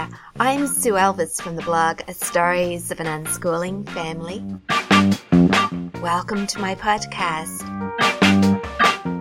there. 0.00 0.18
I'm 0.38 0.66
Sue 0.66 0.92
Elvis 0.92 1.40
from 1.42 1.56
the 1.56 1.62
blog 1.62 2.00
Stories 2.10 2.90
of 2.90 3.00
an 3.00 3.06
Unschooling 3.06 3.88
Family. 3.90 4.42
Welcome 6.00 6.46
to 6.48 6.58
my 6.58 6.74
podcast. 6.74 7.60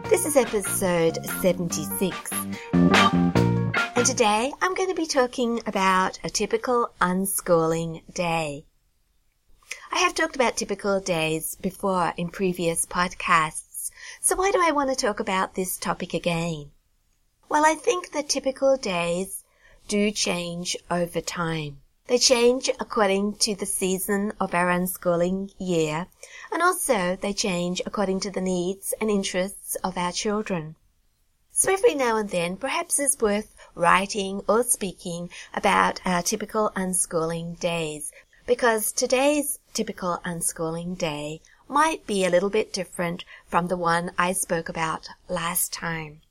This 0.09 0.25
is 0.25 0.37
episode 0.37 1.17
76. 1.41 2.31
And 2.73 4.05
today 4.05 4.53
I'm 4.61 4.73
going 4.73 4.89
to 4.89 4.95
be 4.95 5.05
talking 5.05 5.61
about 5.65 6.19
a 6.23 6.29
typical 6.29 6.91
unschooling 7.01 8.01
day. 8.13 8.65
I 9.91 9.99
have 9.99 10.15
talked 10.15 10.35
about 10.35 10.55
typical 10.55 10.99
days 10.99 11.55
before 11.55 12.13
in 12.15 12.29
previous 12.29 12.85
podcasts, 12.85 13.91
so 14.21 14.35
why 14.35 14.51
do 14.51 14.61
I 14.61 14.71
want 14.71 14.89
to 14.89 14.95
talk 14.95 15.19
about 15.19 15.55
this 15.55 15.77
topic 15.77 16.13
again? 16.13 16.71
Well, 17.49 17.65
I 17.65 17.73
think 17.75 18.11
that 18.11 18.29
typical 18.29 18.77
days 18.77 19.38
do 19.89 20.11
change 20.11 20.77
over 20.89 21.19
time. 21.19 21.81
They 22.05 22.19
change 22.19 22.69
according 22.79 23.35
to 23.45 23.55
the 23.55 23.65
season 23.65 24.33
of 24.39 24.53
our 24.53 24.67
unschooling 24.67 25.51
year, 25.57 26.07
and 26.51 26.61
also 26.61 27.15
they 27.15 27.33
change 27.33 27.81
according 27.85 28.19
to 28.21 28.31
the 28.31 28.39
needs 28.41 28.93
and 29.01 29.09
interests 29.09 29.75
of 29.83 29.97
our 29.97 30.11
children. 30.11 30.75
So 31.51 31.73
every 31.73 31.95
now 31.95 32.17
and 32.17 32.29
then, 32.29 32.55
perhaps 32.55 32.99
it's 32.99 33.19
worth 33.19 33.55
writing 33.75 34.41
or 34.47 34.63
speaking 34.63 35.29
about 35.53 35.99
our 36.05 36.21
typical 36.21 36.71
unschooling 36.75 37.59
days, 37.59 38.11
because 38.45 38.91
today's 38.91 39.59
typical 39.73 40.21
unschooling 40.23 40.97
day 40.97 41.41
might 41.67 42.05
be 42.05 42.25
a 42.25 42.29
little 42.29 42.49
bit 42.49 42.73
different 42.73 43.25
from 43.47 43.67
the 43.67 43.77
one 43.77 44.11
I 44.17 44.33
spoke 44.33 44.69
about 44.69 45.09
last 45.27 45.73
time. 45.73 46.21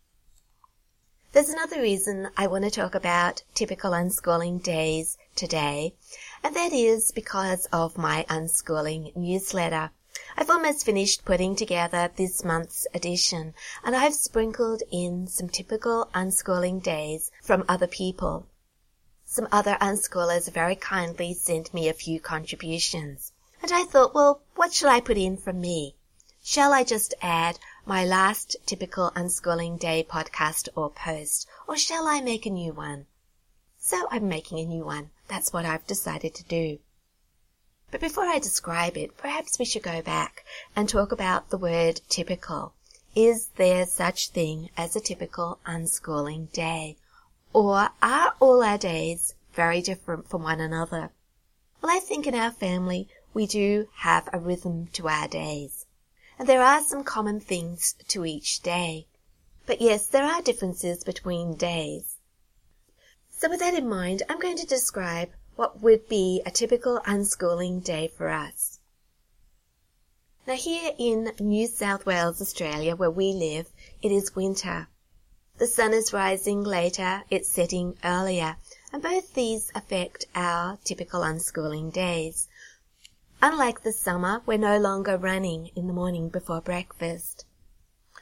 There's 1.39 1.51
another 1.51 1.81
reason 1.81 2.31
I 2.37 2.49
want 2.49 2.65
to 2.65 2.71
talk 2.73 2.97
about 2.97 3.45
typical 3.55 3.93
unschooling 3.93 4.61
days 4.61 5.17
today, 5.37 5.95
and 6.43 6.57
that 6.57 6.73
is 6.73 7.13
because 7.13 7.67
of 7.67 7.97
my 7.97 8.27
unschooling 8.29 9.15
newsletter. 9.15 9.93
I've 10.37 10.51
almost 10.51 10.85
finished 10.85 11.25
putting 11.25 11.55
together 11.55 12.11
this 12.17 12.43
month's 12.43 12.89
edition, 12.93 13.55
and 13.85 13.95
I've 13.95 14.15
sprinkled 14.15 14.83
in 14.91 15.29
some 15.29 15.49
typical 15.49 16.11
unschooling 16.13 16.83
days 16.83 17.31
from 17.41 17.65
other 17.69 17.87
people. 17.87 18.49
Some 19.25 19.47
other 19.53 19.79
unschoolers 19.81 20.51
very 20.51 20.75
kindly 20.75 21.35
sent 21.35 21.73
me 21.73 21.89
a 21.89 21.95
few 21.95 22.19
contributions, 22.19 23.33
and 23.63 23.71
I 23.71 23.85
thought, 23.85 24.13
well, 24.13 24.41
what 24.57 24.73
shall 24.73 24.91
I 24.91 24.99
put 24.99 25.17
in 25.17 25.37
from 25.37 25.61
me? 25.61 25.95
Shall 26.43 26.73
I 26.73 26.83
just 26.83 27.15
add 27.23 27.61
my 27.89 28.05
last 28.05 28.55
typical 28.67 29.11
unschooling 29.13 29.81
day 29.81 30.07
podcast 30.07 30.69
or 30.77 30.91
post, 30.91 31.49
or 31.67 31.75
shall 31.75 32.07
I 32.07 32.21
make 32.21 32.45
a 32.45 32.51
new 32.51 32.71
one? 32.71 33.07
So 33.79 34.07
I'm 34.11 34.29
making 34.29 34.59
a 34.59 34.67
new 34.67 34.85
one. 34.85 35.09
That's 35.27 35.55
what 35.55 35.65
I've 35.65 35.87
decided 35.87 36.35
to 36.35 36.45
do. 36.45 36.81
But 37.91 38.03
before 38.03 38.27
I 38.27 38.41
describe 38.41 38.99
it, 38.99 39.17
perhaps 39.17 39.59
we 39.59 39.65
should 39.65 39.85
go 39.85 40.03
back 40.03 40.45
and 40.77 40.87
talk 40.87 41.13
about 41.13 41.49
the 41.49 41.57
word 41.57 42.03
typical. 42.11 42.75
Is 43.15 43.47
there 43.57 43.87
such 43.87 44.33
thing 44.33 44.69
as 44.77 44.95
a 44.95 45.01
typical 45.01 45.59
unschooling 45.65 46.53
day? 46.53 46.99
Or 47.55 47.89
are 48.03 48.35
all 48.39 48.63
our 48.63 48.77
days 48.77 49.33
very 49.55 49.81
different 49.81 50.29
from 50.29 50.43
one 50.43 50.61
another? 50.61 51.09
Well, 51.81 51.97
I 51.97 52.01
think 52.01 52.27
in 52.27 52.35
our 52.35 52.51
family 52.51 53.09
we 53.33 53.47
do 53.47 53.89
have 53.95 54.29
a 54.31 54.39
rhythm 54.39 54.89
to 54.93 55.09
our 55.09 55.27
days 55.27 55.78
and 56.39 56.49
there 56.49 56.63
are 56.63 56.83
some 56.83 57.03
common 57.03 57.41
things 57.41 57.95
to 58.09 58.25
each 58.25 58.61
day. 58.61 59.07
But 59.67 59.81
yes, 59.81 60.07
there 60.07 60.25
are 60.25 60.41
differences 60.41 61.03
between 61.05 61.57
days. 61.57 62.17
So 63.31 63.49
with 63.49 63.61
that 63.61 63.75
in 63.75 63.89
mind, 63.89 64.23
I'm 64.29 64.39
going 64.39 64.57
to 64.57 64.67
describe 64.67 65.31
what 65.57 65.83
would 65.83 66.09
be 66.09 66.41
a 66.47 66.51
typical 66.51 67.01
unschooling 67.01 67.83
day 67.83 68.09
for 68.09 68.29
us. 68.29 68.79
Now 70.47 70.55
here 70.55 70.93
in 70.99 71.33
New 71.39 71.67
South 71.67 72.07
Wales, 72.07 72.41
Australia, 72.41 72.97
where 72.97 73.11
we 73.11 73.33
live, 73.33 73.71
it 74.01 74.11
is 74.11 74.35
winter. 74.35 74.89
The 75.59 75.67
sun 75.67 75.93
is 75.93 76.13
rising 76.13 76.63
later, 76.63 77.25
it's 77.29 77.49
setting 77.49 77.99
earlier, 78.03 78.57
and 78.93 79.03
both 79.03 79.35
these 79.35 79.71
affect 79.75 80.27
our 80.35 80.79
typical 80.85 81.21
unschooling 81.21 81.93
days. 81.93 82.48
Unlike 83.41 83.83
the 83.83 83.93
summer, 83.93 84.43
we're 84.47 84.59
no 84.59 84.79
longer 84.79 85.17
running 85.17 85.71
in 85.77 85.87
the 85.87 85.93
morning 85.93 86.29
before 86.29 86.61
breakfast. 86.61 87.47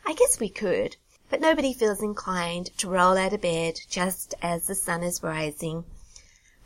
I 0.04 0.12
guess 0.12 0.38
we 0.38 0.50
could, 0.50 0.96
but 1.30 1.40
nobody 1.40 1.72
feels 1.72 2.02
inclined 2.02 2.66
to 2.76 2.90
roll 2.90 3.16
out 3.16 3.32
of 3.32 3.40
bed 3.40 3.80
just 3.88 4.34
as 4.42 4.66
the 4.66 4.74
sun 4.74 5.02
is 5.02 5.22
rising, 5.22 5.86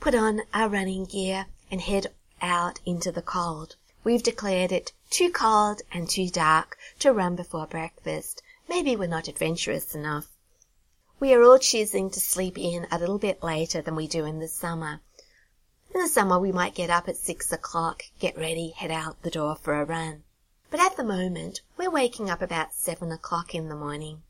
put 0.01 0.17
on 0.17 0.43
our 0.53 0.69
running 0.69 1.05
gear, 1.05 1.47
and 1.71 1.81
head 1.81 2.09
out 2.43 2.81
into 2.85 3.13
the 3.13 3.23
cold. 3.23 3.77
We've 4.03 4.23
declared 4.23 4.73
it 4.73 4.93
too 5.11 5.31
cold 5.31 5.83
and 5.93 6.09
too 6.09 6.29
dark 6.29 6.77
to 6.99 7.13
run 7.13 7.37
before 7.37 7.69
breakfast. 7.69 8.43
Maybe 8.69 8.97
we're 8.97 9.07
not 9.07 9.29
adventurous 9.29 9.95
enough. 9.95 10.27
We 11.21 11.35
are 11.35 11.43
all 11.45 11.59
choosing 11.61 12.11
to 12.11 12.19
sleep 12.19 12.59
in 12.59 12.89
a 12.91 12.99
little 12.99 13.19
bit 13.19 13.45
later 13.45 13.81
than 13.81 13.95
we 13.95 14.09
do 14.09 14.25
in 14.25 14.41
the 14.41 14.49
summer. 14.49 15.03
In 15.93 16.03
the 16.03 16.09
summer 16.09 16.39
we 16.39 16.53
might 16.53 16.77
get 16.77 16.89
up 16.89 17.09
at 17.09 17.17
six 17.17 17.51
o'clock, 17.51 18.05
get 18.21 18.39
ready, 18.39 18.71
head 18.71 18.93
out 18.93 19.23
the 19.23 19.31
door 19.31 19.57
for 19.57 19.75
a 19.75 19.85
run. 19.85 20.23
But 20.71 20.79
at 20.79 20.97
the 20.97 21.03
moment 21.03 21.63
we're 21.77 21.91
waking 21.91 22.31
up 22.31 22.41
about 22.41 22.75
seven 22.75 23.11
o'clock 23.11 23.57
in 23.57 23.69
the 23.69 23.75
morning. 23.75 24.23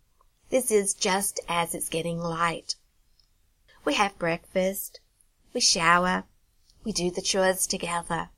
This 0.48 0.70
is 0.70 0.94
just 0.94 1.38
as 1.50 1.74
it's 1.74 1.90
getting 1.90 2.18
light. 2.18 2.76
We 3.84 3.92
have 3.92 4.18
breakfast, 4.18 5.00
we 5.52 5.60
shower, 5.60 6.24
we 6.82 6.92
do 6.92 7.10
the 7.10 7.20
chores 7.20 7.66
together. 7.66 8.30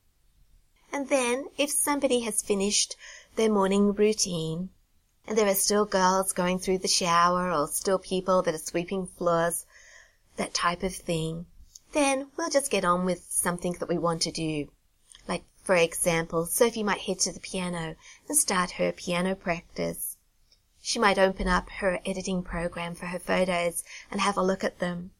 And 0.93 1.09
then 1.09 1.47
if 1.57 1.71
somebody 1.71 2.21
has 2.23 2.43
finished 2.43 2.97
their 3.37 3.51
morning 3.51 3.95
routine, 3.95 4.71
and 5.29 5.39
there 5.39 5.47
are 5.47 5.55
still 5.55 5.85
girls 5.85 6.33
going 6.33 6.59
through 6.59 6.79
the 6.79 6.89
shower 6.89 7.53
or 7.53 7.69
still 7.69 8.01
people 8.01 8.43
that 8.43 8.55
are 8.55 8.59
sweeping 8.59 9.07
floors, 9.07 9.65
that 10.37 10.53
type 10.53 10.83
of 10.83 10.95
thing, 10.95 11.47
then 11.93 12.31
we'll 12.37 12.51
just 12.51 12.71
get 12.71 12.85
on 12.85 13.05
with 13.05 13.27
something 13.29 13.75
that 13.75 13.89
we 13.89 13.99
want 13.99 14.23
to 14.23 14.31
do. 14.31 14.69
Like, 15.29 15.45
for 15.63 15.77
example, 15.77 16.47
Sophie 16.47 16.83
might 16.83 17.03
head 17.03 17.19
to 17.21 17.33
the 17.33 17.41
piano 17.41 17.97
and 18.29 18.37
start 18.37 18.73
her 18.73 18.93
piano 18.93 19.35
practice. 19.35 20.17
She 20.81 20.99
might 20.99 21.19
open 21.19 21.47
up 21.47 21.69
her 21.71 22.01
editing 22.05 22.43
program 22.43 22.95
for 22.95 23.07
her 23.07 23.19
photos 23.19 23.85
and 24.11 24.21
have 24.21 24.37
a 24.37 24.43
look 24.43 24.65
at 24.65 24.79
them. 24.79 25.13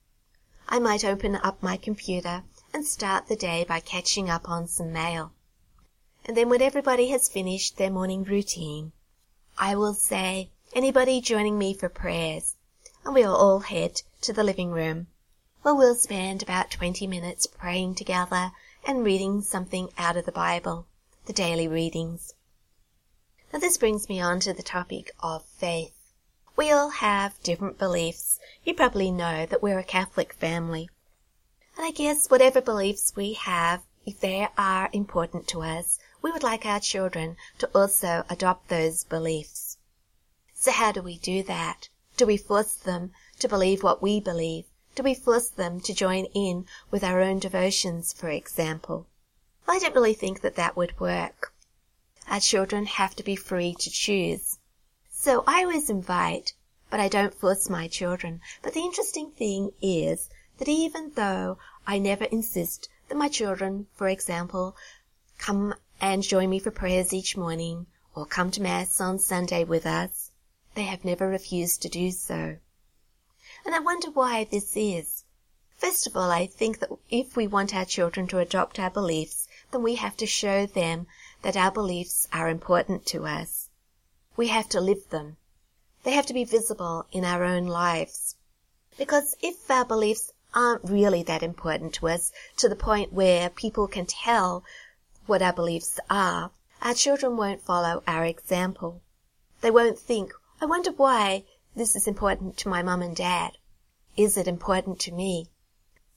I 0.69 0.79
might 0.79 1.05
open 1.05 1.37
up 1.37 1.63
my 1.63 1.77
computer 1.77 2.43
and 2.73 2.87
start 2.87 3.29
the 3.29 3.37
day 3.37 3.65
by 3.65 3.81
catching 3.81 4.31
up 4.31 4.49
on 4.49 4.67
some 4.67 4.93
mail. 4.93 5.33
And 6.25 6.37
then 6.37 6.49
when 6.49 6.63
everybody 6.63 7.09
has 7.09 7.29
finished 7.29 7.77
their 7.77 7.91
morning 7.91 8.25
routine, 8.25 8.93
I 9.59 9.77
will 9.77 9.95
say, 9.95 10.51
anybody 10.73 11.21
joining 11.21 11.59
me 11.59 11.75
for 11.75 11.89
prayers? 11.89 12.57
And 13.05 13.15
we'll 13.15 13.37
all 13.37 13.61
head 13.61 14.03
to 14.23 14.33
the 14.33 14.45
living 14.45 14.71
room 14.71 15.09
where 15.63 15.75
we'll 15.75 15.95
spend 15.95 16.43
about 16.43 16.71
twenty 16.71 17.07
minutes 17.07 17.47
praying 17.47 17.95
together 17.95 18.51
and 18.85 19.05
reading 19.05 19.41
something 19.43 19.89
out 19.97 20.17
of 20.17 20.27
the 20.27 20.33
Bible, 20.33 20.87
the 21.27 21.33
daily 21.33 21.69
readings. 21.69 22.35
Now 23.53 23.61
this 23.61 23.79
brings 23.79 24.09
me 24.09 24.21
on 24.21 24.41
to 24.41 24.53
the 24.53 24.63
topic 24.63 25.13
of 25.21 25.45
faith. 25.45 25.95
We 26.57 26.71
all 26.71 26.91
have 26.91 27.43
different 27.43 27.79
beliefs. 27.79 28.41
You 28.65 28.75
probably 28.75 29.11
know 29.11 29.47
that 29.47 29.63
we're 29.63 29.79
a 29.79 29.85
Catholic 29.85 30.33
family. 30.33 30.89
And 31.77 31.87
I 31.87 31.93
guess 31.93 32.29
whatever 32.29 32.61
beliefs 32.61 33.13
we 33.15 33.35
have, 33.35 33.83
if 34.05 34.21
they 34.21 34.49
are 34.59 34.91
important 34.93 35.47
to 35.49 35.63
us, 35.63 35.99
we 36.21 36.33
would 36.33 36.43
like 36.43 36.67
our 36.67 36.81
children 36.81 37.37
to 37.59 37.71
also 37.75 38.25
adopt 38.29 38.69
those 38.69 39.05
beliefs. 39.05 39.79
So 40.55 40.73
how 40.73 40.93
do 40.93 41.03
we 41.03 41.19
do 41.19 41.43
that? 41.45 41.89
Do 42.17 42.27
we 42.27 42.37
force 42.37 42.75
them 42.75 43.13
to 43.39 43.49
believe 43.49 43.83
what 43.83 44.03
we 44.03 44.21
believe? 44.21 44.65
Do 44.95 45.03
we 45.03 45.15
force 45.15 45.49
them 45.49 45.81
to 45.81 45.95
join 45.95 46.27
in 46.35 46.67
with 46.91 47.03
our 47.03 47.21
own 47.21 47.39
devotions, 47.39 48.13
for 48.13 48.29
example? 48.29 49.07
I 49.67 49.79
don't 49.79 49.95
really 49.95 50.13
think 50.13 50.43
that 50.43 50.57
that 50.57 50.77
would 50.77 51.01
work. 51.01 51.55
Our 52.29 52.41
children 52.41 52.85
have 52.85 53.17
to 53.17 53.23
be 53.23 53.35
free 53.35 53.75
to 53.75 53.91
choose. 53.91 54.59
So 55.11 55.45
I 55.47 55.63
always 55.63 55.89
invite, 55.89 56.53
but 56.91 57.01
I 57.01 57.09
don't 57.09 57.33
force 57.33 57.71
my 57.71 57.89
children. 57.89 58.43
But 58.61 58.75
the 58.75 58.81
interesting 58.81 59.31
thing 59.31 59.73
is 59.81 60.29
that 60.59 60.69
even 60.69 61.13
though 61.15 61.57
I 61.87 61.99
never 61.99 62.25
insist 62.25 62.91
that 63.09 63.17
my 63.17 63.29
children, 63.29 63.87
for 63.95 64.09
example, 64.09 64.77
come 65.39 65.75
and 66.01 66.23
join 66.23 66.51
me 66.51 66.59
for 66.59 66.71
prayers 66.71 67.15
each 67.15 67.37
morning 67.37 67.87
or 68.15 68.27
come 68.27 68.51
to 68.51 68.61
Mass 68.61 69.01
on 69.01 69.19
Sunday 69.19 69.65
with 69.65 69.87
us, 69.87 70.31
they 70.75 70.83
have 70.83 71.05
never 71.05 71.29
refused 71.29 71.81
to 71.83 71.89
do 71.89 72.11
so. 72.11 72.59
And 73.65 73.75
I 73.75 73.79
wonder 73.79 74.11
why 74.11 74.45
this 74.45 74.77
is. 74.77 75.25
First 75.77 76.07
of 76.07 76.17
all, 76.17 76.31
I 76.31 76.47
think 76.47 76.79
that 76.79 76.91
if 77.11 77.37
we 77.37 77.47
want 77.47 77.75
our 77.75 77.85
children 77.85 78.27
to 78.29 78.39
adopt 78.39 78.79
our 78.79 78.91
beliefs, 78.91 79.49
then 79.71 79.83
we 79.83 79.97
have 79.97 80.17
to 80.19 80.27
show 80.27 80.67
them 80.67 81.07
that 81.43 81.57
our 81.57 81.71
beliefs 81.71 82.29
are 82.33 82.49
important 82.49 83.07
to 83.07 83.27
us. 83.27 83.69
We 84.37 84.49
have 84.49 84.69
to 84.71 84.81
live 84.81 85.11
them. 85.11 85.37
They 86.05 86.13
have 86.13 86.27
to 86.27 86.35
be 86.35 86.45
visible 86.45 87.07
in 87.13 87.25
our 87.25 87.45
own 87.45 87.67
lives. 87.67 88.37
Because 88.99 89.37
if 89.41 89.71
our 89.71 89.85
beliefs 89.85 90.33
aren't 90.55 90.85
really 90.85 91.23
that 91.23 91.43
important 91.43 91.95
to 91.95 92.09
us 92.09 92.33
to 92.59 92.69
the 92.69 92.77
point 92.77 93.13
where 93.13 93.49
people 93.51 93.89
can 93.89 94.07
tell 94.07 94.65
what 95.27 95.43
our 95.43 95.53
beliefs 95.53 95.99
are, 96.11 96.51
our 96.83 96.95
children 96.95 97.37
won't 97.37 97.63
follow 97.63 98.03
our 98.07 98.25
example. 98.25 99.01
They 99.61 99.71
won't 99.71 99.99
think, 99.99 100.33
I 100.61 100.67
wonder 100.67 100.91
why 100.91 101.45
this 101.75 101.97
is 101.97 102.07
important 102.07 102.57
to 102.59 102.69
my 102.69 102.83
mum 102.83 103.03
and 103.03 103.17
dad. 103.17 103.59
Is 104.17 104.37
it 104.37 104.47
important 104.47 105.01
to 105.01 105.13
me? 105.13 105.49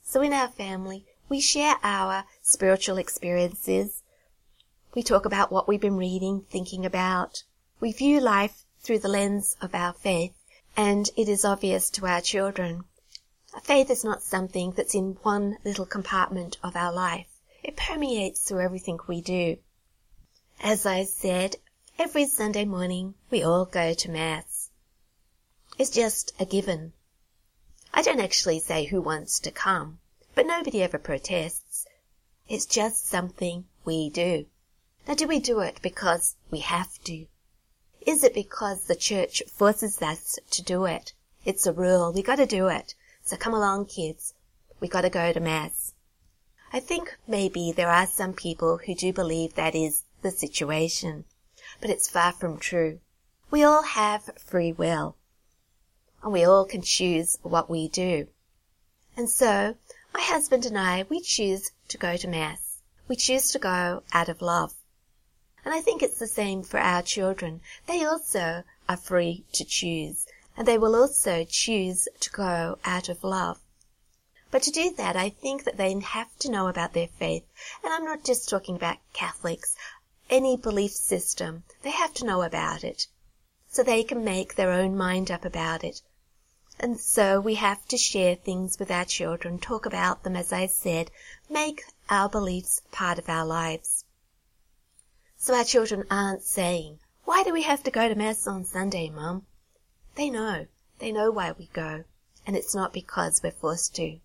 So 0.03 0.21
in 0.21 0.33
our 0.33 0.49
family, 0.49 1.05
we 1.29 1.39
share 1.39 1.77
our 1.81 2.25
spiritual 2.41 2.97
experiences. 2.97 4.03
We 4.93 5.01
talk 5.01 5.25
about 5.25 5.51
what 5.51 5.67
we've 5.67 5.81
been 5.81 5.97
reading, 5.97 6.45
thinking 6.49 6.85
about. 6.85 7.43
We 7.79 7.91
view 7.91 8.19
life 8.19 8.65
through 8.81 8.99
the 8.99 9.07
lens 9.07 9.55
of 9.61 9.73
our 9.73 9.93
faith, 9.93 10.33
and 10.77 11.09
it 11.15 11.29
is 11.29 11.45
obvious 11.45 11.89
to 11.91 12.05
our 12.05 12.21
children. 12.21 12.83
Faith 13.63 13.89
is 13.89 14.03
not 14.03 14.21
something 14.21 14.71
that's 14.71 14.93
in 14.93 15.17
one 15.23 15.57
little 15.63 15.85
compartment 15.85 16.57
of 16.61 16.75
our 16.75 16.91
life. 16.91 17.27
It 17.63 17.77
permeates 17.77 18.41
through 18.41 18.59
everything 18.59 18.99
we 19.07 19.21
do. 19.21 19.57
As 20.59 20.85
I 20.85 21.03
said, 21.05 21.55
every 21.97 22.27
Sunday 22.27 22.65
morning 22.65 23.15
we 23.31 23.41
all 23.41 23.65
go 23.65 23.93
to 23.93 24.11
Mass. 24.11 24.54
It's 25.77 25.89
just 25.89 26.31
a 26.39 26.45
given. 26.45 26.93
I 27.93 28.01
don't 28.01 28.21
actually 28.21 28.59
say 28.61 28.85
who 28.85 29.01
wants 29.01 29.39
to 29.39 29.51
come, 29.51 29.99
but 30.33 30.45
nobody 30.45 30.81
ever 30.81 30.97
protests. 30.97 31.85
It's 32.47 32.65
just 32.65 33.05
something 33.05 33.65
we 33.83 34.09
do. 34.09 34.45
Now 35.05 35.15
do 35.15 35.27
we 35.27 35.39
do 35.39 35.59
it 35.59 35.81
because 35.81 36.37
we 36.49 36.59
have 36.59 36.97
to? 37.03 37.27
Is 38.05 38.23
it 38.23 38.33
because 38.33 38.85
the 38.85 38.95
church 38.95 39.43
forces 39.51 40.01
us 40.01 40.39
to 40.51 40.63
do 40.63 40.85
it? 40.85 41.11
It's 41.43 41.67
a 41.67 41.73
rule. 41.73 42.13
We 42.13 42.23
gotta 42.23 42.45
do 42.45 42.67
it. 42.69 42.95
So 43.23 43.35
come 43.35 43.53
along, 43.53 43.87
kids. 43.87 44.33
We 44.79 44.87
gotta 44.87 45.09
go 45.09 45.33
to 45.33 45.39
Mass. 45.41 45.93
I 46.71 46.79
think 46.79 47.17
maybe 47.27 47.73
there 47.73 47.91
are 47.91 48.07
some 48.07 48.33
people 48.33 48.77
who 48.77 48.95
do 48.95 49.11
believe 49.11 49.55
that 49.55 49.75
is 49.75 50.03
the 50.21 50.31
situation, 50.31 51.25
but 51.81 51.89
it's 51.89 52.07
far 52.07 52.31
from 52.31 52.59
true. 52.59 52.99
We 53.51 53.61
all 53.63 53.83
have 53.83 54.29
free 54.37 54.71
will, 54.71 55.17
and 56.25 56.33
we 56.33 56.43
all 56.43 56.65
can 56.65 56.81
choose 56.81 57.37
what 57.43 57.69
we 57.69 57.87
do. 57.87 58.27
And 59.15 59.29
so, 59.29 59.75
my 60.11 60.21
husband 60.21 60.65
and 60.65 60.75
I, 60.75 61.05
we 61.07 61.21
choose 61.21 61.69
to 61.89 61.99
go 61.99 62.17
to 62.17 62.27
Mass. 62.27 62.81
We 63.07 63.15
choose 63.15 63.51
to 63.51 63.59
go 63.59 64.01
out 64.11 64.27
of 64.27 64.41
love. 64.41 64.73
And 65.63 65.71
I 65.71 65.81
think 65.81 66.01
it's 66.01 66.17
the 66.17 66.25
same 66.25 66.63
for 66.63 66.79
our 66.79 67.03
children. 67.03 67.61
They 67.85 68.03
also 68.03 68.63
are 68.89 68.97
free 68.97 69.45
to 69.53 69.63
choose, 69.63 70.25
and 70.57 70.67
they 70.67 70.79
will 70.79 70.95
also 70.95 71.45
choose 71.47 72.07
to 72.19 72.29
go 72.31 72.79
out 72.83 73.07
of 73.07 73.23
love. 73.23 73.59
But 74.49 74.63
to 74.63 74.71
do 74.71 74.95
that, 74.95 75.15
I 75.15 75.29
think 75.29 75.63
that 75.65 75.77
they 75.77 75.93
have 75.99 76.35
to 76.39 76.49
know 76.49 76.67
about 76.67 76.93
their 76.93 77.07
faith. 77.07 77.45
And 77.83 77.93
I'm 77.93 78.03
not 78.03 78.23
just 78.23 78.49
talking 78.49 78.75
about 78.75 78.97
Catholics. 79.13 79.75
Any 80.27 80.57
belief 80.57 80.93
system, 80.93 81.65
they 81.83 81.91
have 81.91 82.15
to 82.15 82.25
know 82.25 82.41
about 82.41 82.83
it. 82.83 83.05
So 83.69 83.83
they 83.83 84.03
can 84.03 84.23
make 84.23 84.55
their 84.55 84.71
own 84.71 84.97
mind 84.97 85.29
up 85.29 85.45
about 85.45 85.83
it. 85.83 86.01
And 86.77 86.99
so 86.99 87.39
we 87.39 87.55
have 87.55 87.87
to 87.87 87.97
share 87.97 88.35
things 88.35 88.77
with 88.77 88.91
our 88.91 89.05
children, 89.05 89.59
talk 89.59 89.85
about 89.85 90.23
them, 90.23 90.35
as 90.35 90.51
I 90.51 90.67
said, 90.67 91.09
make 91.49 91.85
our 92.09 92.27
beliefs 92.27 92.81
part 92.91 93.17
of 93.17 93.29
our 93.29 93.45
lives. 93.45 94.03
So 95.37 95.55
our 95.55 95.63
children 95.63 96.03
aren't 96.11 96.43
saying, 96.43 96.99
why 97.23 97.43
do 97.43 97.53
we 97.53 97.63
have 97.63 97.81
to 97.83 97.91
go 97.91 98.09
to 98.09 98.15
Mass 98.15 98.45
on 98.45 98.65
Sunday, 98.65 99.09
Mum? 99.09 99.45
They 100.15 100.29
know. 100.29 100.67
They 100.99 101.11
know 101.11 101.31
why 101.31 101.53
we 101.53 101.67
go. 101.67 102.03
And 102.45 102.55
it's 102.55 102.75
not 102.75 102.93
because 102.93 103.41
we're 103.41 103.51
forced 103.51 103.95
to. 103.95 104.19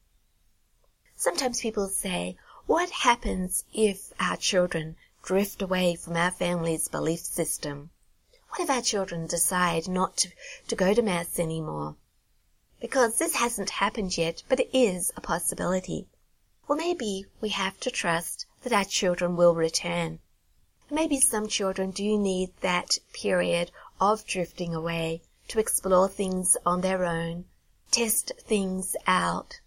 Sometimes 1.17 1.61
people 1.61 1.89
say, 1.89 2.37
what 2.67 2.91
happens 2.91 3.65
if 3.73 4.13
our 4.19 4.37
children 4.37 4.97
drift 5.23 5.63
away 5.63 5.95
from 5.95 6.17
our 6.17 6.31
family's 6.31 6.89
belief 6.89 7.21
system? 7.21 7.91
What 8.51 8.61
if 8.61 8.71
our 8.71 8.83
children 8.83 9.27
decide 9.27 9.87
not 9.87 10.17
to, 10.19 10.31
to 10.69 10.75
go 10.75 10.95
to 10.95 11.03
Mass 11.03 11.39
anymore? 11.39 11.97
Because 12.81 13.19
this 13.19 13.35
hasn't 13.35 13.71
happened 13.71 14.17
yet, 14.17 14.43
but 14.49 14.59
it 14.59 14.71
is 14.73 15.13
a 15.15 15.21
possibility. 15.21 16.09
Well, 16.67 16.79
maybe 16.79 17.27
we 17.41 17.51
have 17.51 17.79
to 17.81 17.91
trust 17.91 18.47
that 18.63 18.73
our 18.73 18.85
children 18.85 19.37
will 19.37 19.55
return. 19.55 20.21
Maybe 20.91 21.21
some 21.21 21.47
children 21.47 21.91
do 21.91 22.19
need 22.19 22.53
that 22.63 22.99
period 23.13 23.71
of 24.01 24.27
drifting 24.27 24.75
away 24.75 25.23
to 25.49 25.59
explore 25.59 26.09
things 26.09 26.57
on 26.65 26.81
their 26.81 27.05
own, 27.05 27.45
test 27.91 28.33
things 28.41 28.97
out. 29.07 29.61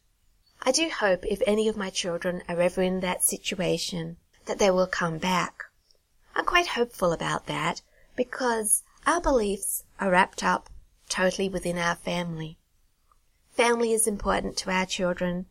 I 0.64 0.72
do 0.72 0.90
hope 0.90 1.26
if 1.26 1.42
any 1.46 1.68
of 1.68 1.78
my 1.78 1.90
children 1.90 2.42
are 2.50 2.60
ever 2.60 2.82
in 2.82 3.02
that 3.02 3.24
situation 3.24 4.18
that 4.46 4.60
they 4.60 4.72
will 4.72 4.88
come 4.88 5.18
back. 5.18 5.66
I'm 6.36 6.46
quite 6.46 6.68
hopeful 6.68 7.12
about 7.12 7.46
that 7.46 7.82
because 8.16 8.84
our 9.06 9.22
beliefs 9.22 9.84
are 10.00 10.10
wrapped 10.10 10.44
up 10.44 10.70
totally 11.10 11.48
within 11.48 11.78
our 11.78 11.96
family. 11.96 12.58
Family 13.54 13.94
is 13.94 14.08
important 14.08 14.58
to 14.58 14.72
our 14.72 14.88
children. 14.88 15.46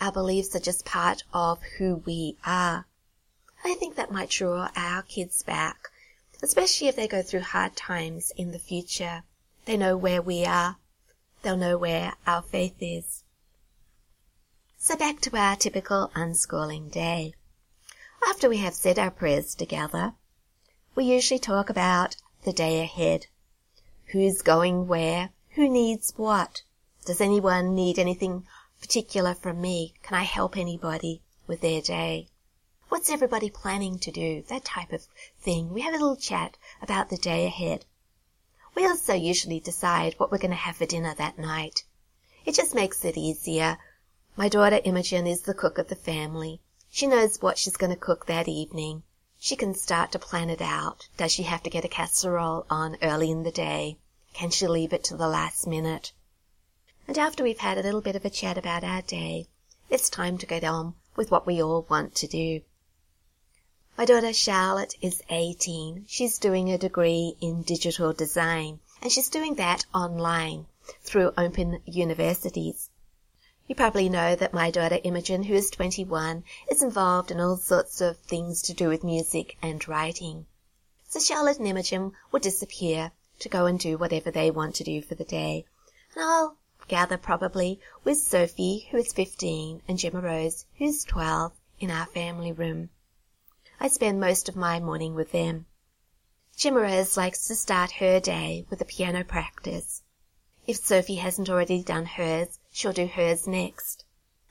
Our 0.00 0.12
beliefs 0.12 0.54
are 0.54 0.60
just 0.60 0.84
part 0.84 1.24
of 1.32 1.60
who 1.78 1.96
we 2.06 2.36
are. 2.46 2.86
I 3.64 3.74
think 3.74 3.96
that 3.96 4.12
might 4.12 4.30
draw 4.30 4.68
our 4.76 5.02
kids 5.02 5.42
back, 5.42 5.88
especially 6.44 6.86
if 6.86 6.94
they 6.94 7.08
go 7.08 7.22
through 7.22 7.40
hard 7.40 7.74
times 7.74 8.32
in 8.36 8.52
the 8.52 8.60
future. 8.60 9.24
They 9.64 9.76
know 9.76 9.96
where 9.96 10.22
we 10.22 10.44
are. 10.44 10.76
They'll 11.42 11.56
know 11.56 11.76
where 11.76 12.14
our 12.24 12.40
faith 12.40 12.76
is. 12.80 13.24
So 14.78 14.94
back 14.94 15.20
to 15.22 15.36
our 15.36 15.56
typical 15.56 16.12
unschooling 16.14 16.92
day. 16.92 17.34
After 18.28 18.48
we 18.48 18.58
have 18.58 18.74
said 18.74 18.96
our 18.96 19.10
prayers 19.10 19.56
together, 19.56 20.12
we 20.94 21.04
usually 21.06 21.40
talk 21.40 21.68
about 21.68 22.14
the 22.44 22.52
day 22.52 22.80
ahead. 22.80 23.26
Who's 24.12 24.40
going 24.40 24.86
where? 24.86 25.30
Who 25.56 25.68
needs 25.68 26.12
what? 26.16 26.62
Does 27.06 27.20
anyone 27.20 27.74
need 27.74 27.98
anything 27.98 28.46
particular 28.80 29.34
from 29.34 29.60
me? 29.60 29.92
Can 30.02 30.16
I 30.16 30.22
help 30.22 30.56
anybody 30.56 31.20
with 31.46 31.60
their 31.60 31.82
day? 31.82 32.28
What's 32.88 33.10
everybody 33.10 33.50
planning 33.50 33.98
to 33.98 34.10
do? 34.10 34.42
That 34.48 34.64
type 34.64 34.90
of 34.90 35.06
thing. 35.38 35.74
We 35.74 35.82
have 35.82 35.92
a 35.92 35.98
little 35.98 36.16
chat 36.16 36.56
about 36.80 37.10
the 37.10 37.18
day 37.18 37.44
ahead. 37.44 37.84
We 38.74 38.86
also 38.86 39.12
usually 39.12 39.60
decide 39.60 40.14
what 40.14 40.32
we're 40.32 40.38
going 40.38 40.52
to 40.52 40.56
have 40.56 40.76
for 40.76 40.86
dinner 40.86 41.14
that 41.14 41.38
night. 41.38 41.84
It 42.46 42.54
just 42.54 42.74
makes 42.74 43.04
it 43.04 43.18
easier. 43.18 43.76
My 44.34 44.48
daughter 44.48 44.80
Imogen 44.82 45.26
is 45.26 45.42
the 45.42 45.52
cook 45.52 45.76
of 45.76 45.88
the 45.88 45.96
family. 45.96 46.62
She 46.90 47.06
knows 47.06 47.42
what 47.42 47.58
she's 47.58 47.76
going 47.76 47.92
to 47.92 48.00
cook 48.00 48.24
that 48.26 48.48
evening. 48.48 49.02
She 49.38 49.56
can 49.56 49.74
start 49.74 50.10
to 50.12 50.18
plan 50.18 50.48
it 50.48 50.62
out. 50.62 51.08
Does 51.18 51.32
she 51.32 51.42
have 51.42 51.62
to 51.64 51.70
get 51.70 51.84
a 51.84 51.88
casserole 51.88 52.64
on 52.70 52.96
early 53.02 53.30
in 53.30 53.42
the 53.42 53.52
day? 53.52 53.98
Can 54.32 54.48
she 54.48 54.66
leave 54.66 54.94
it 54.94 55.04
to 55.04 55.18
the 55.18 55.28
last 55.28 55.66
minute? 55.66 56.12
And 57.06 57.18
after 57.18 57.44
we've 57.44 57.58
had 57.58 57.76
a 57.76 57.82
little 57.82 58.00
bit 58.00 58.16
of 58.16 58.24
a 58.24 58.30
chat 58.30 58.56
about 58.56 58.82
our 58.82 59.02
day, 59.02 59.46
it's 59.90 60.08
time 60.08 60.38
to 60.38 60.46
get 60.46 60.64
on 60.64 60.94
with 61.16 61.30
what 61.30 61.46
we 61.46 61.62
all 61.62 61.86
want 61.90 62.14
to 62.14 62.26
do. 62.26 62.62
My 63.98 64.06
daughter 64.06 64.32
Charlotte 64.32 64.94
is 65.02 65.22
18. 65.28 66.06
She's 66.08 66.38
doing 66.38 66.72
a 66.72 66.78
degree 66.78 67.36
in 67.40 67.62
digital 67.62 68.12
design 68.12 68.80
and 69.02 69.12
she's 69.12 69.28
doing 69.28 69.56
that 69.56 69.84
online 69.94 70.66
through 71.02 71.34
open 71.36 71.82
universities. 71.84 72.88
You 73.66 73.74
probably 73.74 74.08
know 74.08 74.34
that 74.34 74.54
my 74.54 74.70
daughter 74.70 74.98
Imogen, 75.04 75.42
who 75.42 75.54
is 75.54 75.70
21, 75.70 76.42
is 76.70 76.82
involved 76.82 77.30
in 77.30 77.38
all 77.38 77.58
sorts 77.58 78.00
of 78.00 78.16
things 78.16 78.62
to 78.62 78.72
do 78.72 78.88
with 78.88 79.04
music 79.04 79.58
and 79.60 79.86
writing. 79.86 80.46
So 81.06 81.20
Charlotte 81.20 81.58
and 81.58 81.68
Imogen 81.68 82.12
will 82.32 82.40
disappear 82.40 83.12
to 83.40 83.48
go 83.50 83.66
and 83.66 83.78
do 83.78 83.98
whatever 83.98 84.30
they 84.30 84.50
want 84.50 84.74
to 84.76 84.84
do 84.84 85.02
for 85.02 85.14
the 85.14 85.24
day. 85.24 85.66
And 86.14 86.24
I'll 86.24 86.56
gather 86.88 87.16
probably 87.16 87.80
with 88.04 88.18
Sophie, 88.18 88.88
who 88.90 88.98
is 88.98 89.12
15, 89.12 89.82
and 89.88 89.98
Gemma 89.98 90.20
Rose, 90.20 90.66
who's 90.78 91.04
12, 91.04 91.52
in 91.80 91.90
our 91.90 92.06
family 92.06 92.52
room. 92.52 92.90
I 93.80 93.88
spend 93.88 94.20
most 94.20 94.48
of 94.48 94.56
my 94.56 94.80
morning 94.80 95.14
with 95.14 95.32
them. 95.32 95.66
Gemma 96.56 96.80
Rose 96.80 97.16
likes 97.16 97.46
to 97.48 97.54
start 97.54 97.92
her 97.92 98.20
day 98.20 98.64
with 98.70 98.80
a 98.80 98.84
piano 98.84 99.24
practice. 99.24 100.02
If 100.66 100.76
Sophie 100.76 101.16
hasn't 101.16 101.50
already 101.50 101.82
done 101.82 102.06
hers, 102.06 102.58
she'll 102.70 102.92
do 102.92 103.06
hers 103.06 103.46
next. 103.46 104.04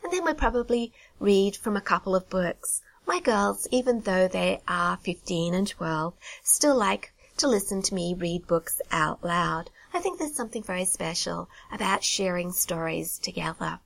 And 0.04 0.12
then 0.12 0.24
we'll 0.24 0.36
probably 0.36 0.92
read 1.20 1.56
from 1.56 1.78
a 1.78 1.82
couple 1.82 2.16
of 2.16 2.30
books. 2.30 2.82
My 3.08 3.20
girls, 3.20 3.68
even 3.72 4.02
though 4.02 4.28
they 4.28 4.62
are 4.68 4.98
15 4.98 5.54
and 5.54 5.68
12, 5.68 6.14
still 6.44 6.76
like 6.76 7.14
to 7.38 7.48
listen 7.48 7.82
to 7.84 7.96
me 7.96 8.14
read 8.14 8.46
books 8.46 8.82
out 8.92 9.24
loud. 9.24 9.70
I 9.96 10.00
think 10.00 10.18
there's 10.18 10.34
something 10.34 10.64
very 10.64 10.86
special 10.86 11.50
about 11.72 12.04
sharing 12.04 12.52
stories 12.52 13.20
together. 13.20 13.80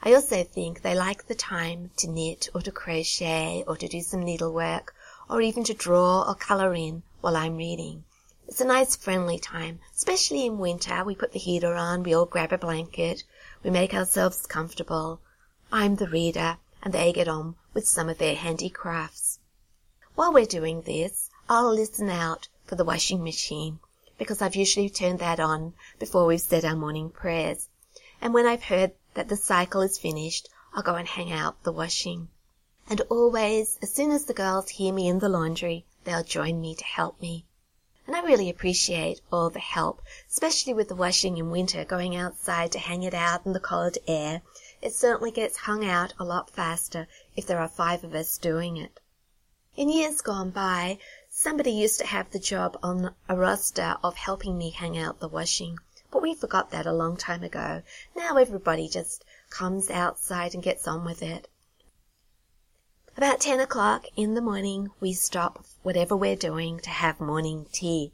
I 0.00 0.14
also 0.14 0.44
think 0.44 0.82
they 0.82 0.94
like 0.94 1.26
the 1.26 1.34
time 1.34 1.90
to 1.96 2.08
knit 2.08 2.48
or 2.54 2.62
to 2.62 2.70
crochet 2.70 3.64
or 3.66 3.76
to 3.76 3.88
do 3.88 4.02
some 4.02 4.22
needlework 4.22 4.94
or 5.28 5.40
even 5.40 5.64
to 5.64 5.74
draw 5.74 6.22
or 6.22 6.36
colour 6.36 6.74
in 6.74 7.02
while 7.22 7.36
I'm 7.36 7.56
reading. 7.56 8.04
It's 8.46 8.60
a 8.60 8.64
nice 8.64 8.94
friendly 8.94 9.36
time, 9.36 9.80
especially 9.92 10.46
in 10.46 10.58
winter. 10.58 11.02
We 11.02 11.16
put 11.16 11.32
the 11.32 11.40
heater 11.40 11.74
on, 11.74 12.04
we 12.04 12.14
all 12.14 12.26
grab 12.26 12.52
a 12.52 12.58
blanket, 12.58 13.24
we 13.64 13.70
make 13.70 13.94
ourselves 13.94 14.46
comfortable. 14.46 15.20
I'm 15.72 15.96
the 15.96 16.06
reader, 16.06 16.58
and 16.84 16.94
they 16.94 17.12
get 17.12 17.26
on 17.26 17.56
with 17.74 17.88
some 17.88 18.08
of 18.08 18.18
their 18.18 18.36
handicrafts. 18.36 19.40
While 20.14 20.32
we're 20.32 20.46
doing 20.46 20.82
this, 20.82 21.30
I'll 21.48 21.74
listen 21.74 22.10
out 22.10 22.46
for 22.64 22.76
the 22.76 22.84
washing 22.84 23.24
machine 23.24 23.80
because 24.22 24.40
I've 24.40 24.54
usually 24.54 24.88
turned 24.88 25.18
that 25.18 25.40
on 25.40 25.74
before 25.98 26.26
we've 26.26 26.40
said 26.40 26.64
our 26.64 26.76
morning 26.76 27.10
prayers. 27.10 27.66
And 28.20 28.32
when 28.32 28.46
I've 28.46 28.62
heard 28.62 28.92
that 29.14 29.28
the 29.28 29.36
cycle 29.36 29.80
is 29.80 29.98
finished, 29.98 30.48
I'll 30.72 30.84
go 30.84 30.94
and 30.94 31.08
hang 31.08 31.32
out 31.32 31.60
the 31.64 31.72
washing. 31.72 32.28
And 32.88 33.00
always, 33.10 33.80
as 33.82 33.92
soon 33.92 34.12
as 34.12 34.26
the 34.26 34.32
girls 34.32 34.68
hear 34.68 34.92
me 34.92 35.08
in 35.08 35.18
the 35.18 35.28
laundry, 35.28 35.86
they'll 36.04 36.22
join 36.22 36.60
me 36.60 36.76
to 36.76 36.84
help 36.84 37.20
me. 37.20 37.46
And 38.06 38.14
I 38.14 38.20
really 38.22 38.48
appreciate 38.48 39.20
all 39.32 39.50
the 39.50 39.58
help, 39.58 40.02
especially 40.30 40.72
with 40.72 40.86
the 40.86 40.94
washing 40.94 41.36
in 41.36 41.50
winter, 41.50 41.84
going 41.84 42.14
outside 42.14 42.70
to 42.72 42.78
hang 42.78 43.02
it 43.02 43.14
out 43.14 43.44
in 43.44 43.54
the 43.54 43.58
cold 43.58 43.98
air. 44.06 44.42
It 44.80 44.94
certainly 44.94 45.32
gets 45.32 45.56
hung 45.56 45.84
out 45.84 46.14
a 46.16 46.24
lot 46.24 46.48
faster 46.48 47.08
if 47.34 47.44
there 47.44 47.58
are 47.58 47.68
five 47.68 48.04
of 48.04 48.14
us 48.14 48.38
doing 48.38 48.76
it. 48.76 49.00
In 49.74 49.88
years 49.88 50.20
gone 50.20 50.50
by, 50.50 50.98
somebody 51.42 51.72
used 51.72 51.98
to 51.98 52.06
have 52.06 52.30
the 52.30 52.38
job 52.38 52.78
on 52.84 53.12
a 53.28 53.36
roster 53.36 53.96
of 54.04 54.14
helping 54.14 54.56
me 54.56 54.70
hang 54.70 54.96
out 54.96 55.18
the 55.18 55.26
washing, 55.26 55.76
but 56.08 56.22
we 56.22 56.32
forgot 56.34 56.70
that 56.70 56.86
a 56.86 56.92
long 56.92 57.16
time 57.16 57.42
ago. 57.42 57.82
Now 58.14 58.36
everybody 58.36 58.88
just 58.88 59.24
comes 59.50 59.90
outside 59.90 60.54
and 60.54 60.62
gets 60.62 60.86
on 60.86 61.04
with 61.04 61.20
it. 61.20 61.48
About 63.16 63.40
ten 63.40 63.58
o'clock 63.58 64.06
in 64.16 64.34
the 64.34 64.40
morning 64.40 64.90
we 65.00 65.12
stop 65.12 65.64
whatever 65.82 66.16
we're 66.16 66.36
doing 66.36 66.78
to 66.78 66.90
have 66.90 67.20
morning 67.20 67.66
tea. 67.72 68.12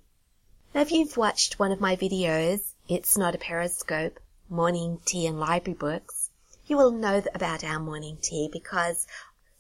Now 0.75 0.81
if 0.81 0.91
you've 0.91 1.19
watched 1.19 1.59
one 1.59 1.71
of 1.71 1.83
my 1.83 1.97
videos, 1.97 2.73
It's 2.89 3.19
Not 3.19 3.35
a 3.35 3.39
Periscope, 3.39 4.19
Morning 4.49 5.01
Tea 5.05 5.27
and 5.27 5.39
Library 5.39 5.77
Books, 5.77 6.31
you 6.67 6.79
will 6.79 6.93
know 6.93 7.23
about 7.35 7.63
our 7.63 7.79
morning 7.79 8.17
tea 8.23 8.49
because 8.51 9.07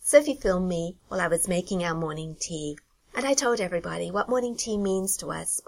Sophie 0.00 0.34
filmed 0.34 0.70
me 0.70 0.96
while 1.08 1.20
I 1.20 1.28
was 1.28 1.46
making 1.46 1.84
our 1.84 1.94
morning 1.94 2.34
tea, 2.40 2.78
and 3.18 3.26
I 3.26 3.34
told 3.34 3.60
everybody 3.60 4.12
what 4.12 4.28
morning 4.28 4.56
tea 4.56 4.76
means 4.78 5.16
to 5.16 5.32
us. 5.32 5.60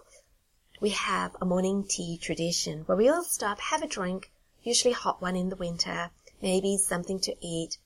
We 0.81 0.91
have 0.91 1.37
a 1.41 1.45
morning 1.45 1.83
tea 1.83 2.17
tradition 2.17 2.83
where 2.83 2.97
we 2.97 3.09
all 3.09 3.25
stop, 3.25 3.59
have 3.59 3.83
a 3.83 3.89
drink, 3.89 4.31
usually 4.63 4.93
a 4.93 4.97
hot 4.97 5.21
one 5.21 5.35
in 5.35 5.49
the 5.49 5.57
winter, 5.57 6.13
maybe 6.41 6.77
something 6.77 7.19
to 7.19 7.35
eat, 7.45 7.77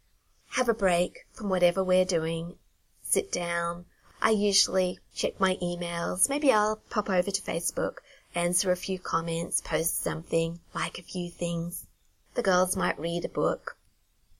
have 0.50 0.68
a 0.68 0.74
break 0.74 1.24
from 1.32 1.48
whatever 1.48 1.82
we're 1.82 2.04
doing, 2.04 2.58
sit 3.02 3.32
down. 3.32 3.86
I 4.20 4.32
usually 4.32 4.98
check 5.14 5.40
my 5.40 5.56
emails. 5.62 6.28
Maybe 6.28 6.52
I'll 6.52 6.82
pop 6.90 7.08
over 7.08 7.30
to 7.30 7.40
Facebook, 7.40 8.00
answer 8.34 8.70
a 8.70 8.76
few 8.76 8.98
comments, 8.98 9.62
post 9.62 9.96
something, 10.02 10.60
like 10.74 10.98
a 10.98 11.02
few 11.02 11.30
things. 11.30 11.86
The 12.34 12.42
girls 12.42 12.76
might 12.76 13.00
read 13.00 13.24
a 13.24 13.30
book. 13.30 13.78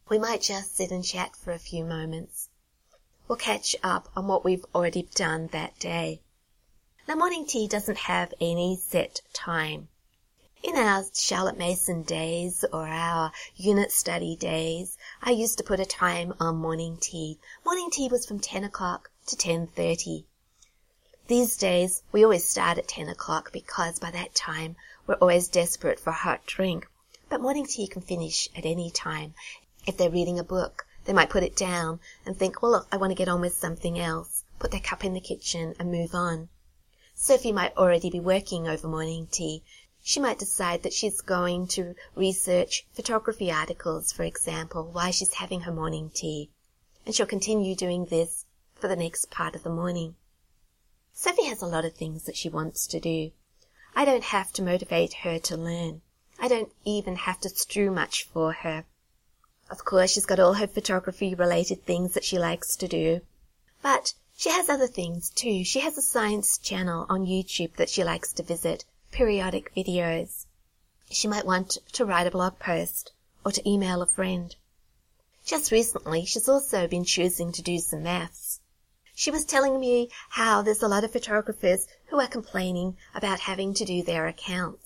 We 0.07 0.19
might 0.19 0.43
just 0.43 0.77
sit 0.77 0.91
and 0.91 1.03
chat 1.03 1.35
for 1.35 1.53
a 1.53 1.59
few 1.59 1.83
moments. 1.83 2.51
We'll 3.27 3.37
catch 3.39 3.75
up 3.83 4.11
on 4.15 4.27
what 4.27 4.45
we've 4.45 4.67
already 4.75 5.09
done 5.15 5.47
that 5.53 5.79
day. 5.79 6.21
Now 7.09 7.15
morning 7.15 7.47
tea 7.47 7.67
doesn't 7.67 7.99
have 7.99 8.35
any 8.41 8.77
set 8.77 9.23
time. 9.33 9.89
In 10.63 10.77
our 10.77 11.05
Charlotte 11.15 11.57
Mason 11.57 12.03
days 12.03 12.65
or 12.71 12.87
our 12.87 13.33
unit 13.57 13.93
study 13.93 14.37
days, 14.37 14.99
I 15.23 15.31
used 15.31 15.57
to 15.59 15.65
put 15.65 15.81
a 15.81 15.87
time 15.87 16.35
on 16.39 16.57
morning 16.57 16.99
tea. 17.01 17.39
Morning 17.65 17.91
tea 17.91 18.09
was 18.09 18.27
from 18.27 18.41
10 18.41 18.65
o'clock 18.65 19.11
to 19.27 19.37
10.30. 19.37 20.25
These 21.27 21.57
days, 21.57 22.03
we 22.13 22.25
always 22.25 22.47
start 22.47 22.77
at 22.77 22.89
10 22.89 23.09
o'clock 23.09 23.53
because 23.53 23.99
by 23.99 24.11
that 24.11 24.35
time 24.35 24.77
we're 25.07 25.15
always 25.15 25.49
desperate 25.49 25.99
for 25.99 26.11
a 26.11 26.15
hot 26.15 26.45
drink. 26.45 26.87
But 27.31 27.41
morning 27.41 27.67
tea 27.67 27.87
can 27.87 28.03
finish 28.03 28.51
at 28.55 28.67
any 28.67 28.91
time. 28.91 29.35
If 29.87 29.97
they're 29.97 30.11
reading 30.11 30.39
a 30.39 30.45
book, 30.45 30.84
they 31.05 31.13
might 31.13 31.31
put 31.31 31.43
it 31.43 31.57
down 31.57 32.01
and 32.25 32.37
think, 32.37 32.63
well, 32.63 32.73
look, 32.73 32.89
I 32.91 32.97
want 32.97 33.11
to 33.11 33.17
get 33.17 33.29
on 33.29 33.41
with 33.41 33.55
something 33.55 33.99
else. 33.99 34.45
Put 34.59 34.71
their 34.71 34.81
cup 34.81 35.05
in 35.05 35.13
the 35.13 35.21
kitchen 35.21 35.75
and 35.79 35.91
move 35.91 36.15
on. 36.15 36.49
Sophie 37.15 37.53
might 37.53 37.77
already 37.77 38.11
be 38.11 38.21
working 38.21 38.67
over 38.67 38.89
morning 38.89 39.29
tea. 39.31 39.63
She 40.03 40.21
might 40.21 40.39
decide 40.39 40.83
that 40.83 40.93
she's 40.93 41.21
going 41.21 41.69
to 41.69 41.95
research 42.15 42.87
photography 42.93 43.51
articles, 43.51 44.13
for 44.13 44.25
example, 44.25 44.91
while 44.93 45.13
she's 45.13 45.35
having 45.35 45.61
her 45.61 45.73
morning 45.73 46.11
tea. 46.13 46.51
And 47.07 47.15
she'll 47.15 47.27
continue 47.27 47.75
doing 47.75 48.07
this 48.07 48.47
for 48.75 48.89
the 48.89 48.97
next 48.97 49.31
part 49.31 49.55
of 49.55 49.63
the 49.63 49.71
morning. 49.71 50.17
Sophie 51.13 51.45
has 51.45 51.63
a 51.63 51.67
lot 51.67 51.85
of 51.85 51.95
things 51.95 52.25
that 52.25 52.37
she 52.37 52.49
wants 52.49 52.87
to 52.89 52.99
do. 52.99 53.31
I 53.95 54.05
don't 54.05 54.25
have 54.25 54.53
to 54.55 54.63
motivate 54.63 55.15
her 55.23 55.39
to 55.39 55.57
learn. 55.57 56.03
I 56.39 56.49
don't 56.49 56.73
even 56.85 57.17
have 57.17 57.41
to 57.43 57.49
strew 57.49 57.91
much 57.93 58.25
for 58.25 58.53
her. 58.53 58.85
Of 59.75 59.85
course, 59.85 60.13
she's 60.13 60.25
got 60.25 60.39
all 60.39 60.55
her 60.55 60.69
photography 60.69 61.35
related 61.35 61.85
things 61.85 62.15
that 62.15 62.23
she 62.23 62.39
likes 62.39 62.77
to 62.77 62.87
do. 62.87 63.23
But 63.83 64.15
she 64.37 64.49
has 64.51 64.69
other 64.69 64.87
things 64.87 65.31
too. 65.31 65.65
She 65.65 65.81
has 65.81 65.99
a 65.99 66.11
science 66.15 66.59
channel 66.59 67.07
on 67.09 67.27
YouTube 67.27 67.75
that 67.75 67.91
she 67.91 68.05
likes 68.05 68.33
to 68.35 68.45
visit, 68.45 68.85
periodic 69.11 69.75
videos. 69.75 70.47
She 71.11 71.27
might 71.27 71.45
want 71.45 71.79
to 71.95 72.05
write 72.05 72.29
a 72.29 72.31
blog 72.31 72.61
post 72.61 73.11
or 73.45 73.51
to 73.51 73.69
email 73.69 74.01
a 74.01 74.07
friend. 74.07 74.55
Just 75.45 75.73
recently, 75.73 76.25
she's 76.25 76.49
also 76.49 76.87
been 76.87 77.05
choosing 77.05 77.51
to 77.51 77.61
do 77.61 77.81
some 77.81 78.05
maths. 78.05 78.61
She 79.13 79.33
was 79.33 79.45
telling 79.45 79.81
me 79.81 80.09
how 80.29 80.63
there's 80.63 80.85
a 80.85 80.89
lot 80.95 81.03
of 81.03 81.11
photographers 81.11 81.89
who 82.07 82.21
are 82.21 82.29
complaining 82.29 82.97
about 83.13 83.41
having 83.41 83.75
to 83.75 83.85
do 83.85 84.05
their 84.05 84.29
accounts 84.29 84.84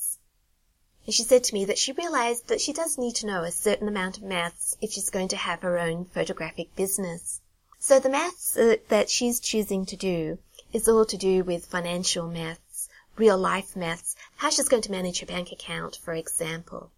and 1.08 1.14
she 1.14 1.22
said 1.22 1.42
to 1.42 1.54
me 1.54 1.64
that 1.64 1.78
she 1.78 1.92
realized 1.92 2.48
that 2.48 2.60
she 2.60 2.70
does 2.70 2.98
need 2.98 3.14
to 3.14 3.26
know 3.26 3.42
a 3.42 3.50
certain 3.50 3.88
amount 3.88 4.18
of 4.18 4.22
maths 4.22 4.76
if 4.82 4.92
she's 4.92 5.08
going 5.08 5.28
to 5.28 5.38
have 5.38 5.62
her 5.62 5.78
own 5.78 6.04
photographic 6.04 6.76
business. 6.76 7.40
So 7.78 7.98
the 7.98 8.10
maths 8.10 8.58
that 8.88 9.08
she's 9.08 9.40
choosing 9.40 9.86
to 9.86 9.96
do 9.96 10.36
is 10.70 10.86
all 10.86 11.06
to 11.06 11.16
do 11.16 11.44
with 11.44 11.64
financial 11.64 12.28
maths, 12.28 12.90
real 13.16 13.38
life 13.38 13.74
maths, 13.74 14.16
how 14.36 14.50
she's 14.50 14.68
going 14.68 14.82
to 14.82 14.90
manage 14.90 15.20
her 15.20 15.26
bank 15.26 15.50
account, 15.50 15.96
for 15.96 16.12
example. 16.12 16.90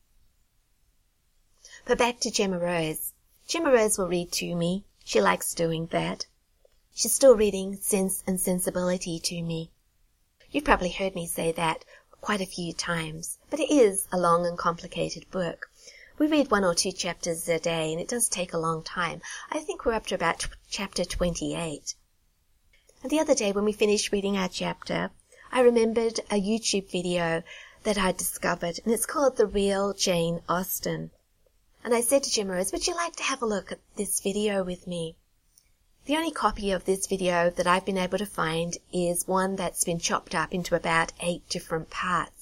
But 1.85 1.99
back 1.99 2.19
to 2.23 2.33
Gemma 2.33 2.59
Rose. 2.59 3.13
Gemma 3.47 3.71
Rose 3.71 3.97
will 3.97 4.09
read 4.09 4.33
to 4.33 4.57
me. 4.57 4.83
She 5.05 5.21
likes 5.21 5.55
doing 5.55 5.87
that. 5.93 6.27
She's 6.97 7.15
still 7.15 7.37
reading 7.37 7.77
Sense 7.77 8.25
and 8.27 8.41
Sensibility 8.41 9.21
to 9.21 9.41
me. 9.41 9.71
You've 10.51 10.65
probably 10.65 10.91
heard 10.91 11.15
me 11.15 11.29
say 11.29 11.53
that 11.53 11.85
quite 12.21 12.41
a 12.41 12.47
few 12.47 12.73
times, 12.73 13.39
but 13.51 13.61
it 13.61 13.71
is 13.71 14.07
a 14.13 14.19
long 14.19 14.47
and 14.47 14.57
complicated 14.57 15.31
book. 15.31 15.69
We 16.19 16.27
read 16.29 16.51
one 16.51 16.65
or 16.65 16.75
two 16.75 16.93
chapters 16.93 17.49
a 17.49 17.59
day, 17.59 17.93
and 17.93 18.01
it 18.01 18.09
does 18.09 18.29
take 18.29 18.53
a 18.53 18.59
long 18.59 18.83
time. 18.83 19.23
I 19.51 19.59
think 19.59 19.85
we're 19.85 19.95
up 19.95 20.07
to 20.07 20.15
about 20.15 20.47
chapter 20.71 21.05
28. 21.05 21.95
And 23.03 23.11
the 23.11 23.19
other 23.19 23.35
day 23.35 23.53
when 23.53 23.65
we 23.65 23.73
finished 23.73 24.13
reading 24.13 24.37
our 24.37 24.49
chapter, 24.49 25.11
I 25.51 25.61
remembered 25.61 26.21
a 26.31 26.41
YouTube 26.41 26.91
video 26.91 27.43
that 27.83 27.99
I 27.99 28.13
discovered, 28.13 28.79
and 28.85 28.93
it's 28.93 29.07
called 29.07 29.37
The 29.37 29.47
Real 29.47 29.95
Jane 29.95 30.43
Austen. 30.49 31.11
And 31.83 31.95
I 31.95 32.03
said 32.03 32.23
to 32.25 32.31
Gemma 32.31 32.53
Rose, 32.53 32.73
would 32.73 32.87
you 32.87 32.95
like 32.95 33.17
to 33.17 33.23
have 33.23 33.43
a 33.43 33.47
look 33.47 33.73
at 33.73 33.81
this 33.97 34.21
video 34.21 34.63
with 34.63 34.87
me? 34.87 35.17
The 36.05 36.17
only 36.17 36.31
copy 36.31 36.71
of 36.73 36.85
this 36.85 37.07
video 37.07 37.51
that 37.51 37.67
I've 37.67 37.87
been 37.87 37.99
able 37.99 38.19
to 38.19 38.27
find 38.27 38.77
is 38.93 39.27
one 39.27 39.57
that's 39.57 39.85
been 39.85 39.99
chopped 39.99 40.35
up 40.35 40.53
into 40.53 40.75
about 40.75 41.13
eight 41.21 41.49
different 41.49 41.89
parts. 41.89 42.40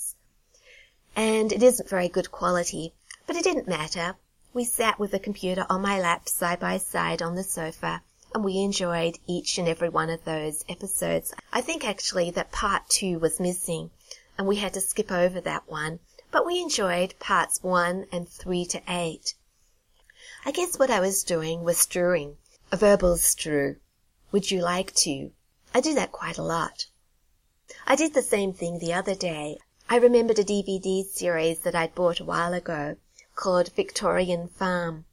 And 1.17 1.53
it 1.53 1.62
isn't 1.62 1.88
very 1.88 2.09
good 2.09 2.31
quality, 2.31 2.95
but 3.27 3.37
it 3.37 3.45
didn't 3.45 3.69
matter. 3.69 4.17
We 4.55 4.65
sat 4.65 4.99
with 4.99 5.11
the 5.11 5.19
computer 5.19 5.67
on 5.69 5.83
my 5.83 6.00
lap 6.00 6.29
side 6.29 6.61
by 6.61 6.79
side 6.79 7.23
on 7.23 7.35
the 7.35 7.45
sofa 7.45 8.03
and 8.35 8.45
we 8.45 8.59
enjoyed 8.59 9.19
each 9.27 9.57
and 9.59 9.67
every 9.67 9.88
one 9.88 10.11
of 10.11 10.25
those 10.25 10.65
episodes. 10.69 11.33
I 11.53 11.61
think 11.61 11.85
actually 11.85 12.31
that 12.33 12.53
part 12.53 12.88
two 12.88 13.19
was 13.19 13.41
missing 13.41 13.91
and 14.37 14.47
we 14.47 14.57
had 14.57 14.75
to 14.75 14.81
skip 14.81 15.11
over 15.11 15.41
that 15.41 15.69
one, 15.69 16.00
but 16.31 16.45
we 16.45 16.61
enjoyed 16.61 17.19
parts 17.19 17.62
one 17.62 18.07
and 18.12 18.29
three 18.29 18.65
to 18.67 18.83
eight. 18.87 19.35
I 20.45 20.53
guess 20.53 20.79
what 20.79 20.91
I 20.91 21.00
was 21.00 21.25
doing 21.25 21.65
was 21.65 21.79
strewing 21.79 22.37
a 22.71 22.77
verbal 22.77 23.17
strew. 23.17 23.77
Would 24.31 24.50
you 24.50 24.61
like 24.61 24.95
to? 24.97 25.33
I 25.75 25.81
do 25.81 25.95
that 25.95 26.12
quite 26.12 26.38
a 26.38 26.43
lot. 26.43 26.87
I 27.87 27.97
did 27.97 28.15
the 28.15 28.23
same 28.23 28.53
thing 28.53 28.79
the 28.79 28.93
other 28.93 29.15
day. 29.15 29.59
I 29.90 29.97
remembered 29.97 30.38
a 30.38 30.45
DVD 30.45 31.02
series 31.02 31.61
that 31.61 31.75
I'd 31.75 31.95
bought 31.95 32.21
a 32.21 32.25
while 32.25 32.52
ago 32.52 32.97
called 33.35 33.73
Victorian 33.73 34.47
Farm. 34.49 35.07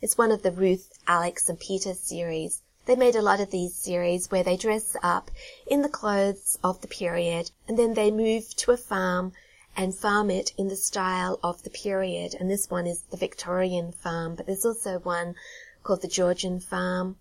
It's 0.00 0.16
one 0.16 0.32
of 0.32 0.40
the 0.40 0.50
Ruth, 0.50 0.90
Alex 1.06 1.50
and 1.50 1.60
Peter 1.60 1.92
series. 1.92 2.62
They 2.86 2.96
made 2.96 3.14
a 3.14 3.20
lot 3.20 3.40
of 3.40 3.50
these 3.50 3.74
series 3.74 4.30
where 4.30 4.42
they 4.42 4.56
dress 4.56 4.96
up 5.02 5.30
in 5.66 5.82
the 5.82 5.90
clothes 5.90 6.58
of 6.64 6.80
the 6.80 6.88
period 6.88 7.50
and 7.68 7.78
then 7.78 7.92
they 7.92 8.10
move 8.10 8.56
to 8.56 8.70
a 8.70 8.78
farm 8.78 9.34
and 9.76 9.94
farm 9.94 10.30
it 10.30 10.54
in 10.56 10.68
the 10.68 10.76
style 10.76 11.38
of 11.42 11.62
the 11.62 11.68
period. 11.68 12.34
And 12.40 12.50
this 12.50 12.70
one 12.70 12.86
is 12.86 13.02
the 13.02 13.18
Victorian 13.18 13.92
farm, 13.92 14.36
but 14.36 14.46
there's 14.46 14.64
also 14.64 14.98
one 15.00 15.34
called 15.82 16.00
the 16.00 16.08
Georgian 16.08 16.58
Farm. 16.58 17.18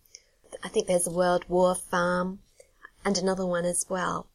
I 0.64 0.70
think 0.70 0.88
there's 0.88 1.08
a 1.08 1.12
World 1.12 1.44
War 1.50 1.76
Farm 1.76 2.40
and 3.04 3.18
another 3.18 3.46
one 3.46 3.66
as 3.66 3.86
well. 3.90 4.28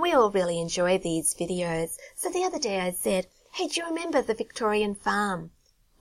We 0.00 0.12
all 0.12 0.30
really 0.30 0.60
enjoy 0.60 0.98
these 0.98 1.34
videos. 1.34 1.98
So 2.14 2.30
the 2.30 2.44
other 2.44 2.60
day 2.60 2.78
I 2.78 2.92
said, 2.92 3.26
Hey, 3.54 3.66
do 3.66 3.80
you 3.80 3.86
remember 3.88 4.22
the 4.22 4.32
Victorian 4.32 4.94
farm? 4.94 5.50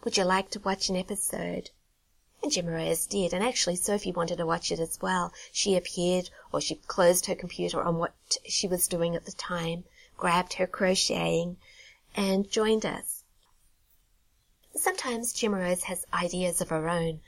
Would 0.04 0.18
you 0.18 0.24
like 0.24 0.52
to 0.52 0.60
watch 0.60 0.90
an 0.90 0.96
episode? 0.96 1.72
And 2.44 2.56
Rose 2.68 3.08
did, 3.08 3.34
and 3.34 3.44
actually 3.44 3.76
Sophie 3.76 4.12
wanted 4.12 4.38
to 4.38 4.46
watch 4.46 4.72
it 4.72 4.80
as 4.80 5.02
well. 5.02 5.34
She 5.52 5.76
appeared, 5.76 6.30
or 6.52 6.62
she 6.62 6.76
closed 6.76 7.26
her 7.26 7.34
computer 7.34 7.82
on 7.82 7.98
what 7.98 8.14
she 8.48 8.68
was 8.68 8.88
doing 8.88 9.16
at 9.16 9.26
the 9.26 9.32
time, 9.32 9.84
grabbed 10.16 10.54
her 10.54 10.68
crocheting, 10.68 11.58
and 12.14 12.52
joined 12.52 12.86
us. 12.86 13.24
Sometimes 14.76 15.44
Rose 15.44 15.86
has 15.86 16.06
ideas 16.14 16.62
of 16.62 16.70
her 16.70 16.88
own. 16.88 17.22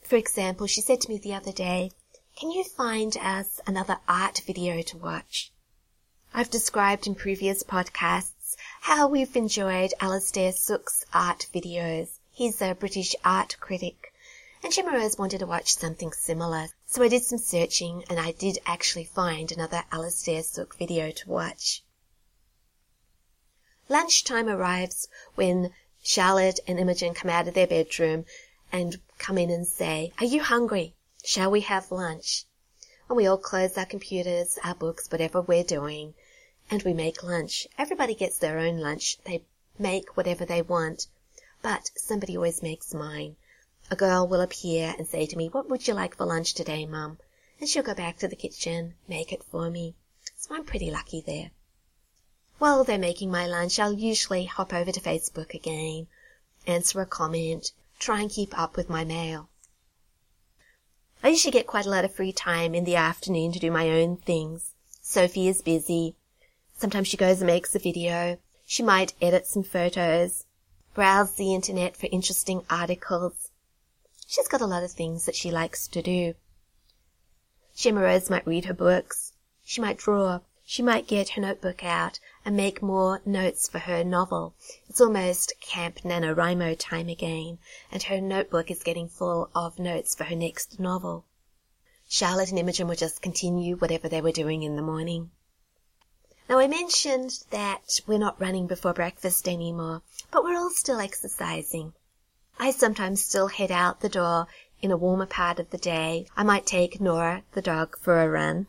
For 0.00 0.16
example, 0.16 0.68
she 0.68 0.80
said 0.80 1.02
to 1.02 1.10
me 1.10 1.18
the 1.18 1.34
other 1.34 1.52
day, 1.52 1.90
can 2.34 2.50
you 2.50 2.64
find 2.64 3.14
us 3.18 3.60
another 3.66 3.98
art 4.08 4.38
video 4.46 4.80
to 4.80 4.96
watch? 4.96 5.52
I've 6.36 6.50
described 6.50 7.06
in 7.06 7.14
previous 7.14 7.62
podcasts 7.62 8.56
how 8.80 9.06
we've 9.06 9.36
enjoyed 9.36 9.94
Alastair 10.00 10.50
Sooke's 10.50 11.04
art 11.14 11.46
videos. 11.54 12.18
He's 12.32 12.60
a 12.60 12.74
British 12.74 13.14
art 13.24 13.56
critic. 13.60 14.12
And 14.60 14.72
Gemma 14.72 14.98
Rose 14.98 15.16
wanted 15.16 15.38
to 15.38 15.46
watch 15.46 15.76
something 15.76 16.10
similar. 16.10 16.70
So 16.86 17.04
I 17.04 17.08
did 17.08 17.22
some 17.22 17.38
searching 17.38 18.02
and 18.10 18.18
I 18.18 18.32
did 18.32 18.58
actually 18.66 19.04
find 19.04 19.52
another 19.52 19.84
Alastair 19.92 20.42
Sooke 20.42 20.76
video 20.76 21.12
to 21.12 21.30
watch. 21.30 21.84
Lunchtime 23.88 24.48
arrives 24.48 25.06
when 25.36 25.72
Charlotte 26.02 26.58
and 26.66 26.80
Imogen 26.80 27.14
come 27.14 27.30
out 27.30 27.46
of 27.46 27.54
their 27.54 27.68
bedroom 27.68 28.24
and 28.72 29.00
come 29.18 29.38
in 29.38 29.50
and 29.50 29.68
say, 29.68 30.12
Are 30.18 30.26
you 30.26 30.42
hungry? 30.42 30.96
Shall 31.22 31.52
we 31.52 31.60
have 31.60 31.92
lunch? 31.92 32.44
And 33.08 33.16
we 33.16 33.24
all 33.24 33.38
close 33.38 33.78
our 33.78 33.86
computers, 33.86 34.58
our 34.64 34.74
books, 34.74 35.08
whatever 35.12 35.40
we're 35.40 35.62
doing, 35.62 36.14
and 36.70 36.82
we 36.82 36.94
make 36.94 37.22
lunch. 37.22 37.66
Everybody 37.76 38.14
gets 38.14 38.38
their 38.38 38.58
own 38.58 38.78
lunch. 38.78 39.18
They 39.24 39.42
make 39.78 40.16
whatever 40.16 40.44
they 40.44 40.62
want, 40.62 41.08
but 41.62 41.90
somebody 41.96 42.36
always 42.36 42.62
makes 42.62 42.94
mine. 42.94 43.36
A 43.90 43.96
girl 43.96 44.26
will 44.26 44.40
appear 44.40 44.94
and 44.96 45.06
say 45.06 45.26
to 45.26 45.36
me, 45.36 45.48
What 45.48 45.68
would 45.68 45.86
you 45.86 45.94
like 45.94 46.16
for 46.16 46.24
lunch 46.24 46.54
today, 46.54 46.86
Mum? 46.86 47.18
And 47.60 47.68
she'll 47.68 47.82
go 47.82 47.94
back 47.94 48.18
to 48.18 48.28
the 48.28 48.36
kitchen, 48.36 48.94
make 49.06 49.32
it 49.32 49.44
for 49.44 49.70
me. 49.70 49.94
So 50.36 50.54
I'm 50.54 50.64
pretty 50.64 50.90
lucky 50.90 51.20
there. 51.20 51.50
While 52.58 52.84
they're 52.84 52.98
making 52.98 53.30
my 53.30 53.46
lunch, 53.46 53.78
I'll 53.78 53.92
usually 53.92 54.44
hop 54.44 54.72
over 54.72 54.90
to 54.90 55.00
Facebook 55.00 55.54
again, 55.54 56.06
answer 56.66 57.00
a 57.00 57.06
comment, 57.06 57.72
try 57.98 58.20
and 58.20 58.30
keep 58.30 58.58
up 58.58 58.76
with 58.76 58.88
my 58.88 59.04
mail. 59.04 59.48
I 61.22 61.28
usually 61.28 61.52
get 61.52 61.66
quite 61.66 61.86
a 61.86 61.90
lot 61.90 62.04
of 62.04 62.14
free 62.14 62.32
time 62.32 62.74
in 62.74 62.84
the 62.84 62.96
afternoon 62.96 63.52
to 63.52 63.58
do 63.58 63.70
my 63.70 63.90
own 63.90 64.16
things. 64.18 64.72
Sophie 65.02 65.48
is 65.48 65.62
busy. 65.62 66.16
Sometimes 66.76 67.08
she 67.08 67.16
goes 67.16 67.40
and 67.40 67.46
makes 67.46 67.74
a 67.74 67.78
video. 67.78 68.38
She 68.66 68.82
might 68.82 69.14
edit 69.20 69.46
some 69.46 69.62
photos, 69.62 70.44
browse 70.94 71.32
the 71.32 71.54
internet 71.54 71.96
for 71.96 72.08
interesting 72.10 72.64
articles. 72.68 73.50
She's 74.26 74.48
got 74.48 74.60
a 74.60 74.66
lot 74.66 74.82
of 74.82 74.90
things 74.90 75.26
that 75.26 75.36
she 75.36 75.50
likes 75.50 75.86
to 75.88 76.02
do. 76.02 76.34
Gemma 77.76 78.02
Rose 78.02 78.30
might 78.30 78.46
read 78.46 78.64
her 78.64 78.74
books. 78.74 79.32
She 79.64 79.80
might 79.80 79.98
draw. 79.98 80.40
She 80.64 80.82
might 80.82 81.06
get 81.06 81.30
her 81.30 81.42
notebook 81.42 81.84
out 81.84 82.18
and 82.44 82.56
make 82.56 82.82
more 82.82 83.20
notes 83.26 83.68
for 83.68 83.80
her 83.80 84.02
novel. 84.02 84.54
It's 84.88 85.00
almost 85.00 85.52
Camp 85.60 86.00
NaNoWriMo 86.00 86.76
time 86.78 87.08
again, 87.08 87.58
and 87.92 88.02
her 88.04 88.20
notebook 88.20 88.70
is 88.70 88.82
getting 88.82 89.08
full 89.08 89.50
of 89.54 89.78
notes 89.78 90.14
for 90.14 90.24
her 90.24 90.34
next 90.34 90.80
novel. 90.80 91.24
Charlotte 92.08 92.50
and 92.50 92.58
Imogen 92.58 92.88
will 92.88 92.96
just 92.96 93.22
continue 93.22 93.76
whatever 93.76 94.08
they 94.08 94.20
were 94.20 94.32
doing 94.32 94.62
in 94.62 94.76
the 94.76 94.82
morning. 94.82 95.30
Now 96.46 96.58
I 96.58 96.68
mentioned 96.68 97.42
that 97.50 98.00
we're 98.06 98.18
not 98.18 98.38
running 98.38 98.66
before 98.66 98.92
breakfast 98.92 99.48
anymore, 99.48 100.02
but 100.30 100.44
we're 100.44 100.58
all 100.58 100.68
still 100.68 101.00
exercising. 101.00 101.94
I 102.58 102.70
sometimes 102.70 103.24
still 103.24 103.48
head 103.48 103.70
out 103.70 104.00
the 104.00 104.10
door 104.10 104.46
in 104.82 104.90
a 104.90 104.96
warmer 104.98 105.24
part 105.24 105.58
of 105.58 105.70
the 105.70 105.78
day. 105.78 106.26
I 106.36 106.42
might 106.42 106.66
take 106.66 107.00
Nora, 107.00 107.44
the 107.52 107.62
dog, 107.62 107.98
for 107.98 108.20
a 108.20 108.28
run. 108.28 108.66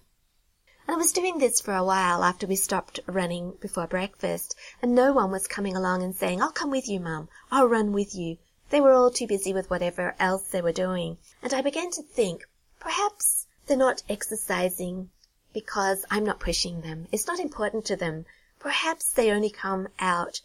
And 0.88 0.96
I 0.96 0.98
was 0.98 1.12
doing 1.12 1.40
this 1.40 1.60
for 1.60 1.74
a 1.74 1.84
while 1.84 2.24
after 2.24 2.48
we 2.48 2.56
stopped 2.56 3.02
running 3.08 3.58
before 3.60 3.88
breakfast, 3.88 4.56
and 4.82 4.96
no 4.96 5.12
one 5.12 5.30
was 5.30 5.46
coming 5.46 5.76
along 5.76 6.02
and 6.02 6.16
saying, 6.16 6.42
I'll 6.42 6.52
come 6.52 6.72
with 6.72 6.88
you, 6.88 7.02
Mum. 7.02 7.28
I'll 7.52 7.68
run 7.68 7.92
with 7.92 8.16
you. 8.16 8.38
They 8.70 8.80
were 8.80 8.94
all 8.94 9.12
too 9.12 9.28
busy 9.28 9.52
with 9.52 9.70
whatever 9.70 10.16
else 10.18 10.48
they 10.48 10.62
were 10.62 10.72
doing. 10.72 11.18
And 11.44 11.54
I 11.54 11.62
began 11.62 11.92
to 11.92 12.02
think, 12.02 12.48
perhaps 12.80 13.48
they're 13.68 13.76
not 13.76 14.04
exercising 14.08 15.10
because 15.56 16.04
I'm 16.12 16.26
not 16.26 16.42
pushing 16.42 16.82
them. 16.82 17.08
It's 17.14 17.28
not 17.28 17.40
important 17.40 17.86
to 17.86 17.96
them. 17.96 18.26
Perhaps 18.60 19.14
they 19.14 19.32
only 19.32 19.50
come 19.50 19.88
out 20.00 20.42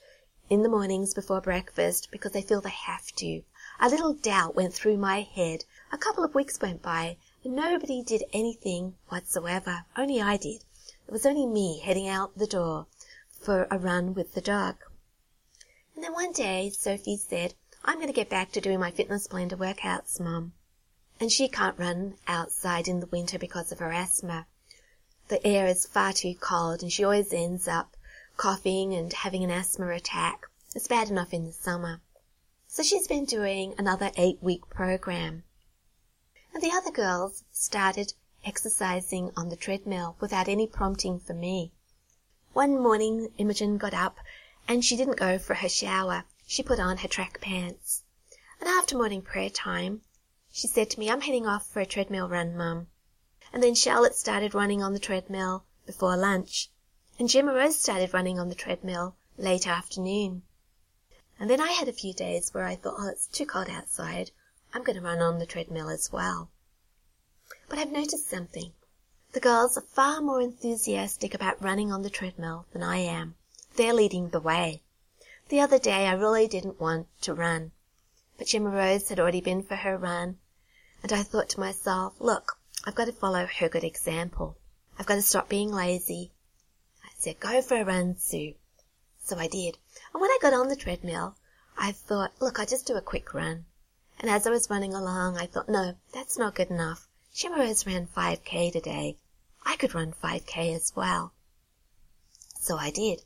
in 0.48 0.62
the 0.62 0.68
mornings 0.68 1.14
before 1.14 1.40
breakfast 1.40 2.12
because 2.12 2.30
they 2.30 2.42
feel 2.42 2.60
they 2.60 2.70
have 2.70 3.10
to. 3.16 3.42
A 3.80 3.88
little 3.88 4.12
doubt 4.14 4.54
went 4.54 4.72
through 4.72 4.98
my 4.98 5.22
head. 5.22 5.64
A 5.90 5.98
couple 5.98 6.22
of 6.22 6.36
weeks 6.36 6.60
went 6.60 6.80
by 6.80 7.16
and 7.42 7.56
nobody 7.56 8.04
did 8.04 8.22
anything 8.32 8.94
whatsoever. 9.08 9.84
Only 9.96 10.22
I 10.22 10.36
did. 10.36 10.62
It 11.08 11.10
was 11.10 11.26
only 11.26 11.44
me 11.44 11.80
heading 11.80 12.06
out 12.06 12.38
the 12.38 12.46
door 12.46 12.86
for 13.32 13.66
a 13.68 13.78
run 13.78 14.14
with 14.14 14.34
the 14.34 14.40
dog. 14.40 14.76
And 15.96 16.04
then 16.04 16.12
one 16.12 16.30
day 16.30 16.70
Sophie 16.70 17.16
said, 17.16 17.54
I'm 17.84 17.96
going 17.96 18.06
to 18.06 18.12
get 18.12 18.30
back 18.30 18.52
to 18.52 18.60
doing 18.60 18.78
my 18.78 18.92
fitness 18.92 19.26
blender 19.26 19.58
workouts, 19.58 20.20
Mum. 20.20 20.52
And 21.18 21.32
she 21.32 21.48
can't 21.48 21.80
run 21.80 22.14
outside 22.28 22.86
in 22.86 23.00
the 23.00 23.06
winter 23.08 23.40
because 23.40 23.72
of 23.72 23.80
her 23.80 23.90
asthma 23.90 24.46
the 25.30 25.46
air 25.46 25.68
is 25.68 25.86
far 25.86 26.12
too 26.12 26.34
cold 26.34 26.82
and 26.82 26.92
she 26.92 27.04
always 27.04 27.32
ends 27.32 27.68
up 27.68 27.96
coughing 28.36 28.92
and 28.92 29.12
having 29.12 29.44
an 29.44 29.50
asthma 29.50 29.88
attack. 29.90 30.48
It's 30.74 30.88
bad 30.88 31.08
enough 31.08 31.32
in 31.32 31.44
the 31.44 31.52
summer. 31.52 32.00
So 32.66 32.82
she's 32.82 33.06
been 33.06 33.26
doing 33.26 33.76
another 33.78 34.10
eight 34.16 34.42
week 34.42 34.68
program. 34.68 35.44
And 36.52 36.60
the 36.60 36.72
other 36.72 36.90
girls 36.90 37.44
started 37.52 38.12
exercising 38.44 39.30
on 39.36 39.50
the 39.50 39.56
treadmill 39.56 40.16
without 40.18 40.48
any 40.48 40.66
prompting 40.66 41.20
from 41.20 41.38
me. 41.38 41.70
One 42.52 42.82
morning 42.82 43.28
Imogen 43.38 43.78
got 43.78 43.94
up 43.94 44.18
and 44.66 44.84
she 44.84 44.96
didn't 44.96 45.16
go 45.16 45.38
for 45.38 45.54
her 45.54 45.68
shower. 45.68 46.24
She 46.44 46.64
put 46.64 46.80
on 46.80 46.96
her 46.98 47.08
track 47.08 47.40
pants. 47.40 48.02
And 48.58 48.68
after 48.68 48.96
morning 48.96 49.22
prayer 49.22 49.50
time, 49.50 50.02
she 50.50 50.66
said 50.66 50.90
to 50.90 50.98
me, 50.98 51.08
I'm 51.08 51.20
heading 51.20 51.46
off 51.46 51.68
for 51.68 51.78
a 51.78 51.86
treadmill 51.86 52.28
run, 52.28 52.56
Mum 52.56 52.88
and 53.52 53.62
then 53.62 53.74
Charlotte 53.74 54.14
started 54.14 54.54
running 54.54 54.82
on 54.82 54.92
the 54.92 54.98
treadmill 54.98 55.64
before 55.86 56.16
lunch, 56.16 56.70
and 57.18 57.28
Gemma 57.28 57.52
Rose 57.52 57.78
started 57.78 58.14
running 58.14 58.38
on 58.38 58.48
the 58.48 58.54
treadmill 58.54 59.16
late 59.36 59.66
afternoon. 59.66 60.42
And 61.38 61.50
then 61.50 61.60
I 61.60 61.72
had 61.72 61.88
a 61.88 61.92
few 61.92 62.12
days 62.12 62.54
where 62.54 62.64
I 62.64 62.76
thought, 62.76 62.96
oh, 62.98 63.08
it's 63.08 63.26
too 63.26 63.46
cold 63.46 63.68
outside. 63.68 64.30
I'm 64.72 64.82
going 64.82 64.96
to 64.96 65.02
run 65.02 65.20
on 65.20 65.38
the 65.38 65.46
treadmill 65.46 65.88
as 65.88 66.12
well. 66.12 66.50
But 67.68 67.78
I've 67.78 67.90
noticed 67.90 68.28
something. 68.28 68.72
The 69.32 69.40
girls 69.40 69.76
are 69.76 69.82
far 69.82 70.20
more 70.20 70.40
enthusiastic 70.40 71.34
about 71.34 71.62
running 71.62 71.90
on 71.90 72.02
the 72.02 72.10
treadmill 72.10 72.66
than 72.72 72.82
I 72.82 72.98
am. 72.98 73.36
They're 73.76 73.94
leading 73.94 74.30
the 74.30 74.40
way. 74.40 74.82
The 75.48 75.60
other 75.60 75.78
day 75.78 76.06
I 76.06 76.12
really 76.12 76.46
didn't 76.46 76.80
want 76.80 77.08
to 77.22 77.34
run, 77.34 77.72
but 78.38 78.46
Gemma 78.46 78.70
Rose 78.70 79.08
had 79.08 79.18
already 79.18 79.40
been 79.40 79.62
for 79.62 79.76
her 79.76 79.96
run, 79.96 80.38
and 81.02 81.12
I 81.12 81.22
thought 81.22 81.48
to 81.50 81.60
myself, 81.60 82.14
look, 82.20 82.59
I've 82.84 82.94
got 82.94 83.06
to 83.06 83.12
follow 83.12 83.46
her 83.46 83.68
good 83.68 83.84
example. 83.84 84.56
I've 84.98 85.06
got 85.06 85.16
to 85.16 85.22
stop 85.22 85.48
being 85.48 85.70
lazy. 85.70 86.32
I 87.04 87.08
said, 87.18 87.38
go 87.38 87.60
for 87.60 87.76
a 87.76 87.84
run, 87.84 88.16
Sue. 88.16 88.54
So 89.18 89.36
I 89.36 89.48
did. 89.48 89.76
And 90.12 90.20
when 90.20 90.30
I 90.30 90.38
got 90.40 90.54
on 90.54 90.68
the 90.68 90.76
treadmill, 90.76 91.36
I 91.76 91.92
thought, 91.92 92.32
look, 92.40 92.58
I'll 92.58 92.66
just 92.66 92.86
do 92.86 92.96
a 92.96 93.02
quick 93.02 93.34
run. 93.34 93.66
And 94.18 94.30
as 94.30 94.46
I 94.46 94.50
was 94.50 94.70
running 94.70 94.94
along, 94.94 95.38
I 95.38 95.46
thought, 95.46 95.68
no, 95.68 95.94
that's 96.12 96.38
not 96.38 96.54
good 96.54 96.70
enough. 96.70 97.06
Gemma 97.34 97.58
Rose 97.58 97.86
ran 97.86 98.06
5k 98.06 98.72
today. 98.72 99.16
I 99.64 99.76
could 99.76 99.94
run 99.94 100.12
5k 100.12 100.74
as 100.74 100.92
well. 100.96 101.32
So 102.58 102.76
I 102.76 102.90
did. 102.90 103.22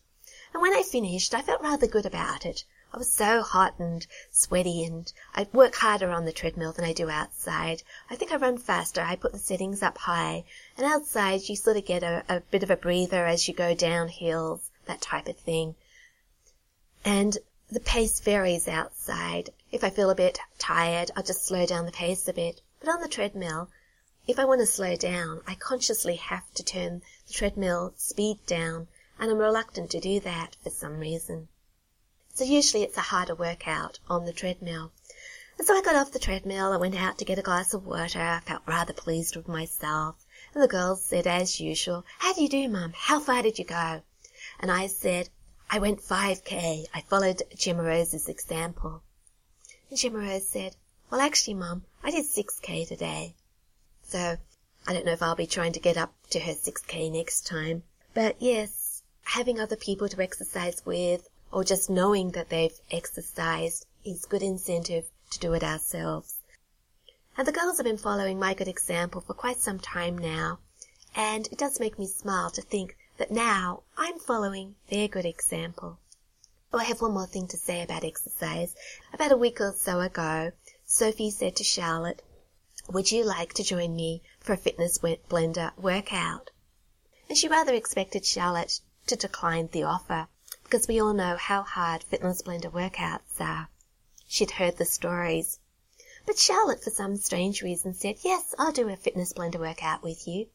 And 0.52 0.62
when 0.62 0.74
I 0.74 0.82
finished, 0.82 1.34
I 1.34 1.42
felt 1.42 1.62
rather 1.62 1.86
good 1.86 2.06
about 2.06 2.44
it. 2.44 2.64
I 2.94 2.96
was 2.96 3.10
so 3.10 3.42
hot 3.42 3.74
and 3.80 4.06
sweaty 4.30 4.84
and 4.84 5.12
I 5.34 5.48
work 5.52 5.74
harder 5.74 6.10
on 6.10 6.26
the 6.26 6.32
treadmill 6.32 6.70
than 6.70 6.84
I 6.84 6.92
do 6.92 7.10
outside. 7.10 7.82
I 8.08 8.14
think 8.14 8.30
I 8.30 8.36
run 8.36 8.56
faster. 8.56 9.00
I 9.00 9.16
put 9.16 9.32
the 9.32 9.40
settings 9.40 9.82
up 9.82 9.98
high. 9.98 10.44
And 10.76 10.86
outside 10.86 11.48
you 11.48 11.56
sort 11.56 11.76
of 11.76 11.86
get 11.86 12.04
a, 12.04 12.22
a 12.28 12.38
bit 12.38 12.62
of 12.62 12.70
a 12.70 12.76
breather 12.76 13.26
as 13.26 13.48
you 13.48 13.52
go 13.52 13.74
down 13.74 14.06
hills, 14.06 14.70
that 14.84 15.00
type 15.00 15.26
of 15.26 15.36
thing. 15.36 15.74
And 17.04 17.36
the 17.68 17.80
pace 17.80 18.20
varies 18.20 18.68
outside. 18.68 19.50
If 19.72 19.82
I 19.82 19.90
feel 19.90 20.08
a 20.08 20.14
bit 20.14 20.38
tired, 20.60 21.10
I'll 21.16 21.24
just 21.24 21.44
slow 21.44 21.66
down 21.66 21.86
the 21.86 21.90
pace 21.90 22.28
a 22.28 22.32
bit. 22.32 22.60
But 22.78 22.90
on 22.90 23.00
the 23.00 23.08
treadmill, 23.08 23.70
if 24.28 24.38
I 24.38 24.44
want 24.44 24.60
to 24.60 24.66
slow 24.66 24.94
down, 24.94 25.42
I 25.48 25.56
consciously 25.56 26.14
have 26.14 26.48
to 26.54 26.62
turn 26.62 27.02
the 27.26 27.32
treadmill 27.32 27.94
speed 27.96 28.46
down, 28.46 28.86
and 29.18 29.32
I'm 29.32 29.38
reluctant 29.38 29.90
to 29.90 29.98
do 29.98 30.20
that 30.20 30.54
for 30.62 30.70
some 30.70 31.00
reason. 31.00 31.48
So 32.34 32.42
usually 32.42 32.82
it's 32.82 32.96
a 32.96 33.12
harder 33.12 33.36
workout 33.36 34.00
on 34.10 34.24
the 34.24 34.32
treadmill. 34.32 34.90
And 35.56 35.64
so 35.64 35.72
I 35.76 35.82
got 35.82 35.94
off 35.94 36.10
the 36.10 36.18
treadmill, 36.18 36.72
I 36.72 36.76
went 36.76 36.96
out 36.96 37.16
to 37.18 37.24
get 37.24 37.38
a 37.38 37.42
glass 37.42 37.72
of 37.74 37.86
water, 37.86 38.20
I 38.20 38.40
felt 38.40 38.66
rather 38.66 38.92
pleased 38.92 39.36
with 39.36 39.46
myself, 39.46 40.26
And 40.52 40.60
the 40.60 40.66
girls 40.66 41.04
said, 41.04 41.28
as 41.28 41.60
usual, 41.60 42.04
How 42.18 42.32
do 42.32 42.42
you 42.42 42.48
do, 42.48 42.68
Mum? 42.68 42.92
How 42.96 43.20
far 43.20 43.40
did 43.42 43.60
you 43.60 43.64
go? 43.64 44.02
And 44.58 44.68
I 44.68 44.88
said, 44.88 45.28
I 45.70 45.78
went 45.78 46.02
5k. 46.02 46.86
I 46.92 47.00
followed 47.02 47.44
Gemma 47.54 47.84
Rose's 47.84 48.28
example. 48.28 49.02
And 49.88 49.96
Gemma 49.96 50.18
Rose 50.18 50.48
said, 50.48 50.74
Well, 51.10 51.20
actually, 51.20 51.54
Mum, 51.54 51.84
I 52.02 52.10
did 52.10 52.24
6k 52.24 52.88
today. 52.88 53.36
So 54.02 54.38
I 54.88 54.92
don't 54.92 55.06
know 55.06 55.12
if 55.12 55.22
I'll 55.22 55.36
be 55.36 55.46
trying 55.46 55.72
to 55.74 55.80
get 55.80 55.96
up 55.96 56.12
to 56.30 56.40
her 56.40 56.54
6k 56.54 57.12
next 57.12 57.46
time. 57.46 57.84
But 58.12 58.42
yes, 58.42 59.02
having 59.22 59.60
other 59.60 59.76
people 59.76 60.08
to 60.08 60.20
exercise 60.20 60.84
with 60.84 61.28
or 61.54 61.62
just 61.62 61.88
knowing 61.88 62.32
that 62.32 62.48
they've 62.48 62.80
exercised 62.90 63.86
is 64.04 64.26
good 64.26 64.42
incentive 64.42 65.04
to 65.30 65.38
do 65.38 65.54
it 65.54 65.62
ourselves. 65.62 66.34
And 67.36 67.46
the 67.46 67.52
girls 67.52 67.76
have 67.76 67.84
been 67.84 67.96
following 67.96 68.40
my 68.40 68.54
good 68.54 68.66
example 68.66 69.20
for 69.20 69.34
quite 69.34 69.60
some 69.60 69.78
time 69.78 70.18
now, 70.18 70.58
and 71.14 71.46
it 71.46 71.58
does 71.58 71.78
make 71.78 71.96
me 71.96 72.08
smile 72.08 72.50
to 72.50 72.60
think 72.60 72.96
that 73.18 73.30
now 73.30 73.84
I'm 73.96 74.18
following 74.18 74.74
their 74.90 75.06
good 75.06 75.24
example. 75.24 76.00
Oh, 76.72 76.78
I 76.78 76.84
have 76.84 77.00
one 77.00 77.12
more 77.12 77.28
thing 77.28 77.46
to 77.46 77.56
say 77.56 77.82
about 77.82 78.02
exercise. 78.02 78.74
About 79.12 79.30
a 79.30 79.36
week 79.36 79.60
or 79.60 79.72
so 79.78 80.00
ago, 80.00 80.50
Sophie 80.84 81.30
said 81.30 81.54
to 81.56 81.62
Charlotte, 81.62 82.20
would 82.88 83.12
you 83.12 83.24
like 83.24 83.52
to 83.54 83.62
join 83.62 83.94
me 83.94 84.22
for 84.40 84.54
a 84.54 84.56
fitness 84.56 84.98
blender 84.98 85.70
workout? 85.78 86.50
And 87.28 87.38
she 87.38 87.46
rather 87.46 87.74
expected 87.74 88.26
Charlotte 88.26 88.80
to 89.06 89.14
decline 89.14 89.68
the 89.70 89.84
offer 89.84 90.26
because 90.74 90.88
we 90.88 91.00
all 91.00 91.14
know 91.14 91.36
how 91.36 91.62
hard 91.62 92.02
fitness 92.02 92.42
blender 92.42 92.68
workouts 92.68 93.38
are. 93.40 93.68
She'd 94.26 94.50
heard 94.50 94.76
the 94.76 94.84
stories 94.84 95.60
but 96.26 96.36
Charlotte, 96.36 96.82
for 96.82 96.90
some 96.90 97.16
strange 97.16 97.62
reason, 97.62 97.94
said, 97.94 98.16
Yes, 98.22 98.56
I'll 98.58 98.72
do 98.72 98.88
a 98.88 98.96
fitness 98.96 99.32
blender 99.32 99.60
workout 99.60 100.02
with 100.02 100.26
you. 100.26 100.48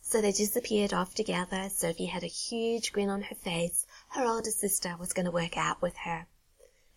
So 0.00 0.20
they 0.20 0.30
disappeared 0.30 0.94
off 0.94 1.12
together. 1.12 1.68
Sophie 1.70 2.06
had 2.06 2.22
a 2.22 2.28
huge 2.28 2.92
grin 2.92 3.08
on 3.08 3.22
her 3.22 3.34
face. 3.34 3.84
Her 4.10 4.24
older 4.24 4.52
sister 4.52 4.96
was 4.96 5.12
going 5.12 5.26
to 5.26 5.32
work 5.32 5.56
out 5.56 5.82
with 5.82 5.96
her. 6.04 6.28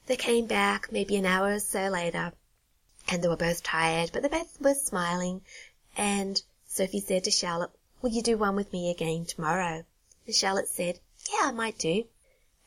They 0.06 0.16
came 0.16 0.46
back 0.46 0.92
maybe 0.92 1.16
an 1.16 1.26
hour 1.26 1.56
or 1.56 1.60
so 1.60 1.88
later, 1.88 2.32
and 3.08 3.24
they 3.24 3.28
were 3.28 3.38
both 3.38 3.64
tired, 3.64 4.12
but 4.14 4.22
they 4.22 4.30
both 4.30 4.62
were 4.62 4.76
smiling. 4.76 5.42
And 5.98 6.40
Sophie 6.68 7.00
said 7.00 7.24
to 7.24 7.32
Charlotte, 7.32 7.72
Will 8.04 8.12
you 8.12 8.22
do 8.22 8.38
one 8.38 8.56
with 8.56 8.72
me 8.72 8.92
again 8.92 9.26
tomorrow? 9.26 9.84
And 10.28 10.36
Charlotte 10.36 10.68
said, 10.68 11.00
Yeah, 11.34 11.48
I 11.48 11.52
might 11.52 11.80
do. 11.80 12.04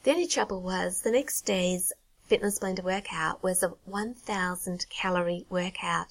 The 0.04 0.10
only 0.10 0.26
trouble 0.26 0.60
was 0.60 1.00
the 1.00 1.10
next 1.10 1.46
day's 1.46 1.90
Fitness 2.26 2.58
Blender 2.58 2.84
workout 2.84 3.42
was 3.42 3.62
a 3.62 3.70
1000 3.86 4.86
calorie 4.90 5.46
workout. 5.48 6.08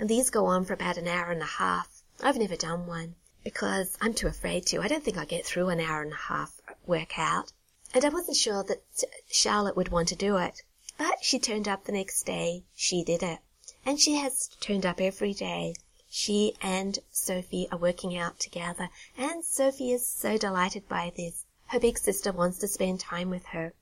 And 0.00 0.08
these 0.08 0.30
go 0.30 0.46
on 0.46 0.64
for 0.64 0.72
about 0.72 0.96
an 0.96 1.06
hour 1.06 1.30
and 1.30 1.42
a 1.42 1.46
half. 1.46 2.02
I've 2.20 2.38
never 2.38 2.56
done 2.56 2.88
one 2.88 3.14
because 3.44 3.96
I'm 4.00 4.14
too 4.14 4.26
afraid 4.26 4.66
to. 4.66 4.80
I 4.80 4.88
don't 4.88 5.04
think 5.04 5.16
I'll 5.16 5.24
get 5.24 5.46
through 5.46 5.68
an 5.68 5.78
hour 5.78 6.02
and 6.02 6.12
a 6.12 6.26
half 6.26 6.60
workout. 6.84 7.52
And 7.94 8.04
I 8.04 8.08
wasn't 8.08 8.36
sure 8.36 8.64
that 8.64 8.82
Charlotte 9.30 9.76
would 9.76 9.90
want 9.90 10.08
to 10.08 10.16
do 10.16 10.38
it. 10.38 10.64
But 10.98 11.22
she 11.22 11.38
turned 11.38 11.68
up 11.68 11.84
the 11.84 11.92
next 11.92 12.24
day. 12.24 12.64
She 12.74 13.04
did 13.04 13.22
it. 13.22 13.38
And 13.86 14.00
she 14.00 14.16
has 14.16 14.48
turned 14.58 14.84
up 14.84 15.00
every 15.00 15.34
day. 15.34 15.76
She 16.10 16.56
and 16.60 16.98
Sophie 17.12 17.68
are 17.70 17.78
working 17.78 18.18
out 18.18 18.40
together. 18.40 18.88
And 19.16 19.44
Sophie 19.44 19.92
is 19.92 20.04
so 20.04 20.36
delighted 20.36 20.88
by 20.88 21.12
this. 21.16 21.41
Her 21.72 21.80
big 21.80 21.96
sister 21.96 22.32
wants 22.32 22.58
to 22.58 22.68
spend 22.68 23.00
time 23.00 23.30
with 23.30 23.46
her 23.46 23.72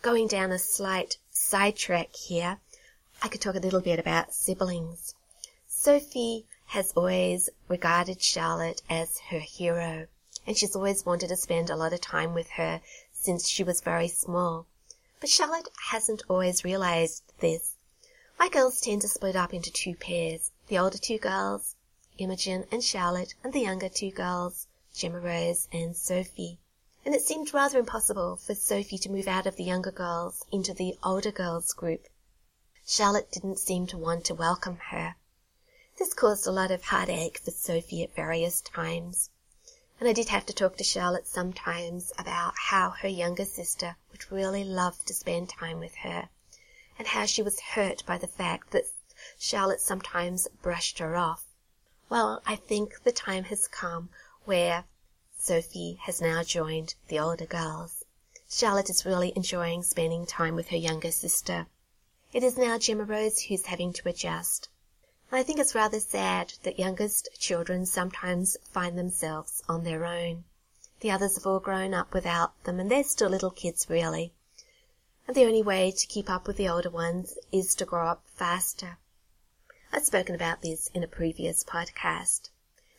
going 0.00 0.28
down 0.28 0.52
a 0.52 0.60
slight 0.60 1.18
sidetrack 1.28 2.14
here, 2.14 2.60
I 3.20 3.26
could 3.26 3.40
talk 3.40 3.56
a 3.56 3.58
little 3.58 3.80
bit 3.80 3.98
about 3.98 4.32
siblings. 4.32 5.16
Sophie 5.66 6.46
has 6.66 6.92
always 6.92 7.50
regarded 7.66 8.22
Charlotte 8.22 8.82
as 8.88 9.18
her 9.30 9.40
hero, 9.40 10.06
and 10.46 10.56
she's 10.56 10.76
always 10.76 11.04
wanted 11.04 11.30
to 11.30 11.36
spend 11.36 11.68
a 11.68 11.74
lot 11.74 11.92
of 11.92 12.00
time 12.00 12.32
with 12.32 12.50
her 12.50 12.80
since 13.12 13.48
she 13.48 13.64
was 13.64 13.80
very 13.80 14.06
small. 14.06 14.66
But 15.18 15.30
Charlotte 15.30 15.68
hasn't 15.90 16.22
always 16.28 16.62
realized 16.62 17.24
this. 17.40 17.74
My 18.38 18.48
girls 18.48 18.80
tend 18.80 19.02
to 19.02 19.08
split 19.08 19.34
up 19.34 19.52
into 19.52 19.72
two 19.72 19.96
pairs. 19.96 20.52
The 20.68 20.78
older 20.78 20.98
two 20.98 21.18
girls, 21.18 21.74
Imogen 22.18 22.66
and 22.70 22.84
Charlotte, 22.84 23.34
and 23.42 23.52
the 23.52 23.62
younger 23.62 23.88
two 23.88 24.12
girls, 24.12 24.68
Gemma 24.94 25.18
Rose 25.18 25.66
and 25.72 25.96
Sophie 25.96 26.60
and 27.04 27.14
it 27.14 27.22
seemed 27.22 27.54
rather 27.54 27.78
impossible 27.78 28.36
for 28.36 28.54
Sophie 28.54 28.98
to 28.98 29.10
move 29.10 29.26
out 29.26 29.46
of 29.46 29.56
the 29.56 29.64
younger 29.64 29.90
girls 29.90 30.44
into 30.52 30.74
the 30.74 30.98
older 31.02 31.30
girls 31.30 31.72
group. 31.72 32.06
Charlotte 32.86 33.30
didn't 33.30 33.58
seem 33.58 33.86
to 33.86 33.96
want 33.96 34.24
to 34.26 34.34
welcome 34.34 34.76
her. 34.90 35.16
This 35.98 36.12
caused 36.12 36.46
a 36.46 36.50
lot 36.50 36.70
of 36.70 36.82
heartache 36.82 37.38
for 37.38 37.50
Sophie 37.50 38.02
at 38.02 38.14
various 38.14 38.60
times. 38.60 39.30
And 39.98 40.08
I 40.08 40.12
did 40.12 40.28
have 40.30 40.46
to 40.46 40.52
talk 40.52 40.76
to 40.76 40.84
Charlotte 40.84 41.26
sometimes 41.26 42.12
about 42.18 42.54
how 42.56 42.90
her 42.90 43.08
younger 43.08 43.44
sister 43.44 43.96
would 44.10 44.32
really 44.32 44.64
love 44.64 45.04
to 45.04 45.14
spend 45.14 45.48
time 45.48 45.78
with 45.78 45.94
her, 45.96 46.28
and 46.98 47.08
how 47.08 47.26
she 47.26 47.42
was 47.42 47.60
hurt 47.60 48.04
by 48.06 48.18
the 48.18 48.26
fact 48.26 48.70
that 48.70 48.86
Charlotte 49.38 49.80
sometimes 49.80 50.48
brushed 50.62 50.98
her 50.98 51.16
off. 51.16 51.44
Well, 52.08 52.42
I 52.46 52.56
think 52.56 53.02
the 53.04 53.12
time 53.12 53.44
has 53.44 53.68
come 53.68 54.08
where 54.44 54.84
Sophie 55.42 55.94
has 56.02 56.20
now 56.20 56.42
joined 56.42 56.94
the 57.08 57.18
older 57.18 57.46
girls. 57.46 58.04
Charlotte 58.46 58.90
is 58.90 59.06
really 59.06 59.32
enjoying 59.34 59.82
spending 59.82 60.26
time 60.26 60.54
with 60.54 60.68
her 60.68 60.76
younger 60.76 61.10
sister. 61.10 61.66
It 62.34 62.44
is 62.44 62.58
now 62.58 62.76
Gemma 62.76 63.04
Rose 63.04 63.44
who's 63.44 63.64
having 63.64 63.94
to 63.94 64.08
adjust. 64.10 64.68
I 65.32 65.42
think 65.42 65.58
it's 65.58 65.74
rather 65.74 65.98
sad 65.98 66.52
that 66.62 66.78
youngest 66.78 67.30
children 67.38 67.86
sometimes 67.86 68.58
find 68.64 68.98
themselves 68.98 69.62
on 69.66 69.84
their 69.84 70.04
own. 70.04 70.44
The 71.00 71.10
others 71.10 71.36
have 71.36 71.46
all 71.46 71.58
grown 71.58 71.94
up 71.94 72.12
without 72.12 72.62
them 72.64 72.78
and 72.78 72.90
they're 72.90 73.02
still 73.02 73.30
little 73.30 73.50
kids 73.50 73.88
really. 73.88 74.34
And 75.26 75.34
the 75.34 75.46
only 75.46 75.62
way 75.62 75.90
to 75.90 76.06
keep 76.06 76.28
up 76.28 76.46
with 76.46 76.58
the 76.58 76.68
older 76.68 76.90
ones 76.90 77.38
is 77.50 77.74
to 77.76 77.86
grow 77.86 78.08
up 78.08 78.24
faster. 78.26 78.98
I've 79.90 80.04
spoken 80.04 80.34
about 80.34 80.60
this 80.60 80.88
in 80.92 81.02
a 81.02 81.08
previous 81.08 81.64
podcast. 81.64 82.50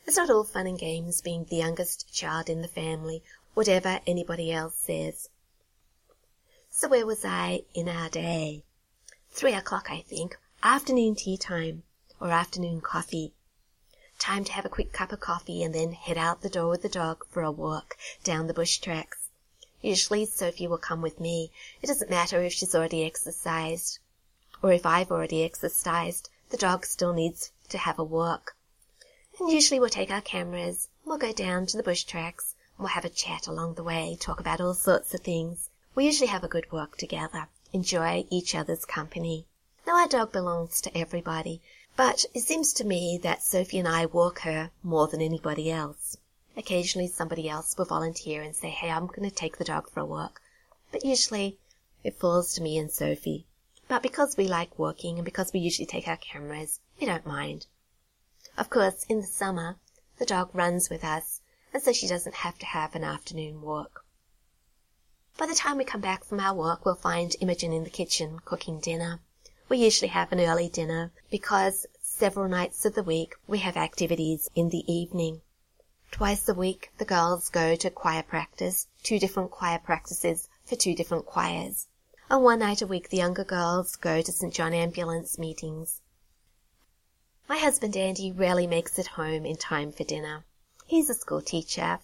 It's 0.04 0.16
not 0.16 0.30
all 0.30 0.44
fun 0.44 0.66
and 0.66 0.78
games 0.78 1.20
being 1.20 1.44
the 1.44 1.56
youngest 1.56 2.12
child 2.12 2.48
in 2.50 2.60
the 2.60 2.68
family, 2.68 3.22
whatever 3.54 4.00
anybody 4.06 4.52
else 4.52 4.74
says. 4.74 5.28
So 6.70 6.88
where 6.88 7.06
was 7.06 7.24
I 7.24 7.62
in 7.72 7.88
our 7.88 8.08
day? 8.08 8.64
Three 9.30 9.54
o'clock, 9.54 9.90
I 9.90 10.00
think. 10.00 10.38
Afternoon 10.62 11.14
tea 11.14 11.36
time, 11.36 11.84
or 12.20 12.30
afternoon 12.30 12.80
coffee. 12.80 13.32
Time 14.18 14.44
to 14.44 14.52
have 14.52 14.64
a 14.64 14.68
quick 14.68 14.92
cup 14.92 15.12
of 15.12 15.20
coffee 15.20 15.62
and 15.62 15.74
then 15.74 15.92
head 15.92 16.18
out 16.18 16.42
the 16.42 16.48
door 16.48 16.68
with 16.68 16.82
the 16.82 16.88
dog 16.88 17.24
for 17.28 17.42
a 17.42 17.50
walk 17.50 17.96
down 18.24 18.46
the 18.46 18.54
bush 18.54 18.78
tracks. 18.78 19.28
Usually 19.80 20.26
Sophie 20.26 20.66
will 20.66 20.78
come 20.78 21.02
with 21.02 21.20
me. 21.20 21.50
It 21.80 21.86
doesn't 21.86 22.10
matter 22.10 22.42
if 22.42 22.52
she's 22.52 22.74
already 22.74 23.04
exercised, 23.04 23.98
or 24.62 24.72
if 24.72 24.84
I've 24.84 25.10
already 25.10 25.44
exercised, 25.44 26.28
the 26.50 26.56
dog 26.56 26.86
still 26.86 27.12
needs 27.12 27.52
to 27.68 27.78
have 27.78 27.98
a 27.98 28.04
walk. 28.04 28.54
And 29.38 29.50
usually 29.50 29.80
we'll 29.80 29.88
take 29.88 30.10
our 30.10 30.20
cameras, 30.20 30.88
we'll 31.04 31.18
go 31.18 31.32
down 31.32 31.66
to 31.66 31.76
the 31.76 31.82
bush 31.82 32.04
tracks, 32.04 32.54
we'll 32.78 32.88
have 32.88 33.04
a 33.04 33.08
chat 33.08 33.46
along 33.46 33.74
the 33.74 33.82
way, 33.82 34.16
talk 34.20 34.40
about 34.40 34.60
all 34.60 34.74
sorts 34.74 35.14
of 35.14 35.20
things. 35.20 35.70
We 35.94 36.04
usually 36.04 36.28
have 36.28 36.44
a 36.44 36.48
good 36.48 36.70
walk 36.70 36.96
together, 36.98 37.48
enjoy 37.72 38.26
each 38.30 38.54
other's 38.54 38.84
company. 38.84 39.46
Now 39.86 39.96
our 39.96 40.08
dog 40.08 40.32
belongs 40.32 40.80
to 40.82 40.96
everybody, 40.96 41.62
but 41.96 42.24
it 42.34 42.40
seems 42.40 42.72
to 42.74 42.84
me 42.84 43.18
that 43.22 43.42
Sophie 43.42 43.78
and 43.78 43.88
I 43.88 44.06
walk 44.06 44.40
her 44.40 44.70
more 44.82 45.08
than 45.08 45.22
anybody 45.22 45.70
else. 45.70 46.16
Occasionally 46.56 47.08
somebody 47.08 47.48
else 47.48 47.76
will 47.78 47.86
volunteer 47.86 48.42
and 48.42 48.54
say, 48.54 48.68
hey, 48.68 48.90
I'm 48.90 49.06
going 49.06 49.28
to 49.28 49.30
take 49.30 49.56
the 49.56 49.64
dog 49.64 49.90
for 49.90 50.00
a 50.00 50.06
walk. 50.06 50.42
But 50.90 51.04
usually 51.04 51.58
it 52.04 52.18
falls 52.18 52.52
to 52.54 52.62
me 52.62 52.76
and 52.76 52.90
Sophie. 52.90 53.46
But 53.88 54.02
because 54.02 54.36
we 54.36 54.46
like 54.46 54.78
walking 54.78 55.16
and 55.16 55.24
because 55.24 55.52
we 55.52 55.60
usually 55.60 55.86
take 55.86 56.06
our 56.06 56.18
cameras, 56.18 56.80
we 57.00 57.06
don't 57.06 57.26
mind. 57.26 57.66
Of 58.56 58.68
course, 58.68 59.04
in 59.08 59.20
the 59.20 59.26
summer, 59.26 59.78
the 60.18 60.26
dog 60.26 60.54
runs 60.54 60.90
with 60.90 61.04
us, 61.04 61.40
and 61.72 61.82
so 61.82 61.92
she 61.92 62.06
doesn't 62.06 62.36
have 62.36 62.58
to 62.58 62.66
have 62.66 62.94
an 62.94 63.02
afternoon 63.02 63.62
walk. 63.62 64.04
By 65.38 65.46
the 65.46 65.54
time 65.54 65.78
we 65.78 65.84
come 65.84 66.02
back 66.02 66.22
from 66.22 66.38
our 66.38 66.54
walk, 66.54 66.84
we'll 66.84 66.94
find 66.94 67.34
Imogen 67.40 67.72
in 67.72 67.84
the 67.84 67.90
kitchen 67.90 68.40
cooking 68.44 68.78
dinner. 68.78 69.20
We 69.70 69.78
usually 69.78 70.10
have 70.10 70.30
an 70.32 70.40
early 70.40 70.68
dinner 70.68 71.12
because 71.30 71.86
several 72.02 72.46
nights 72.46 72.84
of 72.84 72.94
the 72.94 73.02
week 73.02 73.36
we 73.46 73.60
have 73.60 73.78
activities 73.78 74.50
in 74.54 74.68
the 74.68 74.84
evening. 74.92 75.40
Twice 76.10 76.46
a 76.46 76.52
week 76.52 76.92
the 76.98 77.06
girls 77.06 77.48
go 77.48 77.74
to 77.76 77.88
choir 77.88 78.22
practice, 78.22 78.86
two 79.02 79.18
different 79.18 79.50
choir 79.50 79.78
practices 79.78 80.46
for 80.62 80.76
two 80.76 80.94
different 80.94 81.24
choirs. 81.24 81.88
And 82.28 82.44
one 82.44 82.58
night 82.58 82.82
a 82.82 82.86
week 82.86 83.08
the 83.08 83.16
younger 83.16 83.44
girls 83.44 83.96
go 83.96 84.20
to 84.20 84.30
St. 84.30 84.52
John 84.52 84.74
ambulance 84.74 85.38
meetings. 85.38 86.01
My 87.48 87.58
husband 87.58 87.96
Andy 87.96 88.30
rarely 88.30 88.68
makes 88.68 89.00
it 89.00 89.08
home 89.08 89.44
in 89.44 89.56
time 89.56 89.90
for 89.90 90.04
dinner. 90.04 90.44
He's 90.86 91.10
a 91.10 91.14
school 91.14 91.42
teacher, 91.42 91.98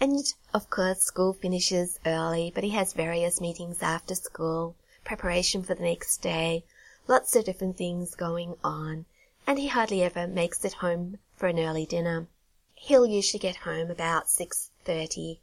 and 0.00 0.34
of 0.52 0.68
course 0.68 1.04
school 1.04 1.32
finishes 1.32 2.00
early, 2.04 2.50
but 2.52 2.64
he 2.64 2.70
has 2.70 2.92
various 2.92 3.40
meetings 3.40 3.84
after 3.84 4.16
school, 4.16 4.74
preparation 5.04 5.62
for 5.62 5.76
the 5.76 5.84
next 5.84 6.16
day, 6.22 6.64
lots 7.06 7.36
of 7.36 7.44
different 7.44 7.76
things 7.76 8.16
going 8.16 8.56
on, 8.64 9.04
and 9.46 9.60
he 9.60 9.68
hardly 9.68 10.02
ever 10.02 10.26
makes 10.26 10.64
it 10.64 10.72
home 10.72 11.18
for 11.36 11.46
an 11.46 11.60
early 11.60 11.86
dinner. 11.86 12.26
He'll 12.74 13.06
usually 13.06 13.38
get 13.38 13.56
home 13.56 13.92
about 13.92 14.26
6.30. 14.26 15.38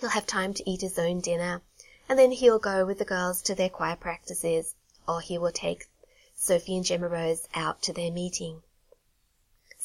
He'll 0.00 0.10
have 0.10 0.26
time 0.26 0.54
to 0.54 0.68
eat 0.68 0.80
his 0.80 0.98
own 0.98 1.20
dinner, 1.20 1.62
and 2.08 2.18
then 2.18 2.32
he'll 2.32 2.58
go 2.58 2.84
with 2.84 2.98
the 2.98 3.04
girls 3.04 3.42
to 3.42 3.54
their 3.54 3.68
choir 3.68 3.94
practices, 3.94 4.74
or 5.06 5.20
he 5.20 5.38
will 5.38 5.52
take 5.52 5.88
Sophie 6.34 6.76
and 6.76 6.84
Gemma 6.84 7.06
Rose 7.06 7.46
out 7.54 7.80
to 7.82 7.92
their 7.92 8.10
meeting. 8.10 8.62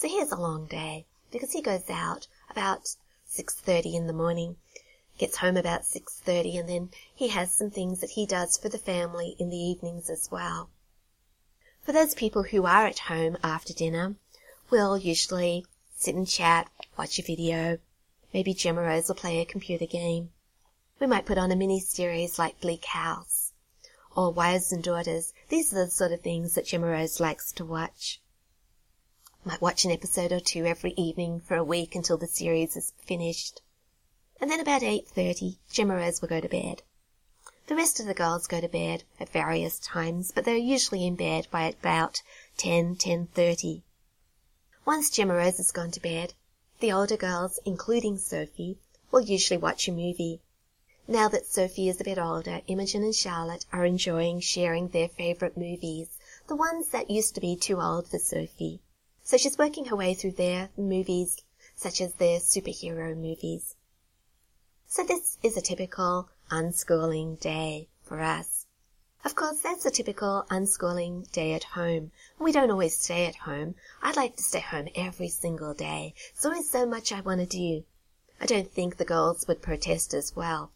So 0.03 0.09
here's 0.09 0.33
a 0.33 0.35
long 0.35 0.65
day, 0.65 1.05
because 1.31 1.53
he 1.53 1.61
goes 1.61 1.89
out 1.89 2.27
about 2.49 2.97
6.30 3.31 3.93
in 3.93 4.05
the 4.05 4.11
morning, 4.11 4.57
gets 5.17 5.37
home 5.37 5.55
about 5.55 5.83
6.30, 5.83 6.59
and 6.59 6.67
then 6.67 6.89
he 7.15 7.29
has 7.29 7.53
some 7.53 7.71
things 7.71 8.01
that 8.01 8.09
he 8.09 8.25
does 8.25 8.57
for 8.57 8.67
the 8.67 8.77
family 8.77 9.37
in 9.39 9.49
the 9.49 9.55
evenings 9.55 10.09
as 10.09 10.29
well. 10.29 10.69
For 11.83 11.93
those 11.93 12.15
people 12.15 12.43
who 12.43 12.65
are 12.65 12.85
at 12.85 13.07
home 13.07 13.37
after 13.45 13.71
dinner, 13.71 14.17
we'll 14.69 14.97
usually 14.97 15.65
sit 15.95 16.15
and 16.15 16.27
chat, 16.27 16.69
watch 16.97 17.17
a 17.17 17.21
video. 17.21 17.77
Maybe 18.33 18.53
Gemma 18.53 18.81
Rose 18.81 19.07
will 19.07 19.15
play 19.15 19.39
a 19.39 19.45
computer 19.45 19.85
game. 19.85 20.31
We 20.99 21.07
might 21.07 21.25
put 21.25 21.37
on 21.37 21.49
a 21.49 21.55
mini 21.55 21.79
series 21.79 22.37
like 22.37 22.59
Bleak 22.59 22.83
House 22.83 23.53
or 24.17 24.33
Wives 24.33 24.73
and 24.73 24.83
Daughters. 24.83 25.31
These 25.47 25.71
are 25.71 25.85
the 25.85 25.89
sort 25.89 26.11
of 26.11 26.19
things 26.19 26.55
that 26.55 26.65
Gemma 26.65 26.87
Rose 26.87 27.21
likes 27.21 27.53
to 27.53 27.63
watch. 27.63 28.19
Might 29.45 29.59
watch 29.59 29.83
an 29.83 29.91
episode 29.91 30.31
or 30.31 30.39
two 30.39 30.65
every 30.65 30.93
evening 30.93 31.41
for 31.41 31.57
a 31.57 31.65
week 31.65 31.95
until 31.95 32.15
the 32.15 32.27
series 32.27 32.77
is 32.77 32.93
finished. 32.97 33.61
And 34.39 34.49
then 34.49 34.61
about 34.61 34.83
8.30, 34.83 35.57
Gemma 35.69 35.97
Rose 35.97 36.21
will 36.21 36.29
go 36.29 36.39
to 36.39 36.47
bed. 36.47 36.81
The 37.67 37.75
rest 37.75 37.99
of 37.99 38.05
the 38.05 38.13
girls 38.13 38.47
go 38.47 38.61
to 38.61 38.69
bed 38.69 39.03
at 39.19 39.27
various 39.27 39.79
times, 39.79 40.31
but 40.31 40.45
they're 40.45 40.55
usually 40.55 41.05
in 41.05 41.15
bed 41.15 41.49
by 41.51 41.63
about 41.63 42.21
10, 42.55 42.95
10.30. 42.95 43.81
Once 44.85 45.09
Gemma 45.09 45.33
Rose 45.33 45.57
has 45.57 45.71
gone 45.71 45.91
to 45.91 45.99
bed, 45.99 46.35
the 46.79 46.93
older 46.93 47.17
girls, 47.17 47.59
including 47.65 48.17
Sophie, 48.17 48.77
will 49.11 49.19
usually 49.19 49.57
watch 49.57 49.89
a 49.89 49.91
movie. 49.91 50.39
Now 51.05 51.27
that 51.27 51.47
Sophie 51.47 51.89
is 51.89 51.99
a 51.99 52.05
bit 52.05 52.17
older, 52.17 52.61
Imogen 52.67 53.03
and 53.03 53.13
Charlotte 53.13 53.65
are 53.73 53.85
enjoying 53.85 54.39
sharing 54.39 54.87
their 54.87 55.09
favourite 55.09 55.57
movies, 55.57 56.17
the 56.47 56.55
ones 56.55 56.87
that 56.91 57.11
used 57.11 57.35
to 57.35 57.41
be 57.41 57.57
too 57.57 57.81
old 57.81 58.07
for 58.07 58.19
Sophie. 58.19 58.79
So 59.25 59.37
she's 59.37 59.57
working 59.57 59.85
her 59.85 59.95
way 59.95 60.13
through 60.13 60.33
their 60.33 60.69
movies, 60.77 61.41
such 61.75 62.01
as 62.01 62.13
their 62.13 62.39
superhero 62.39 63.15
movies. 63.15 63.75
So 64.85 65.03
this 65.03 65.37
is 65.41 65.55
a 65.55 65.61
typical 65.61 66.29
unschooling 66.51 67.39
day 67.39 67.87
for 68.03 68.19
us. 68.19 68.65
Of 69.25 69.35
course, 69.35 69.61
that's 69.61 69.85
a 69.85 69.91
typical 69.91 70.45
unschooling 70.51 71.31
day 71.31 71.53
at 71.53 71.63
home. 71.63 72.11
We 72.37 72.51
don't 72.51 72.69
always 72.69 72.99
stay 72.99 73.25
at 73.25 73.37
home. 73.37 73.75
I'd 74.01 74.17
like 74.17 74.35
to 74.35 74.43
stay 74.43 74.59
home 74.59 74.89
every 74.93 75.29
single 75.29 75.73
day. 75.73 76.13
There's 76.33 76.45
always 76.45 76.69
so 76.69 76.85
much 76.85 77.13
I 77.13 77.21
want 77.21 77.39
to 77.39 77.45
do. 77.45 77.85
I 78.41 78.45
don't 78.45 78.69
think 78.69 78.97
the 78.97 79.05
girls 79.05 79.47
would 79.47 79.61
protest 79.61 80.13
as 80.13 80.35
well. 80.35 80.71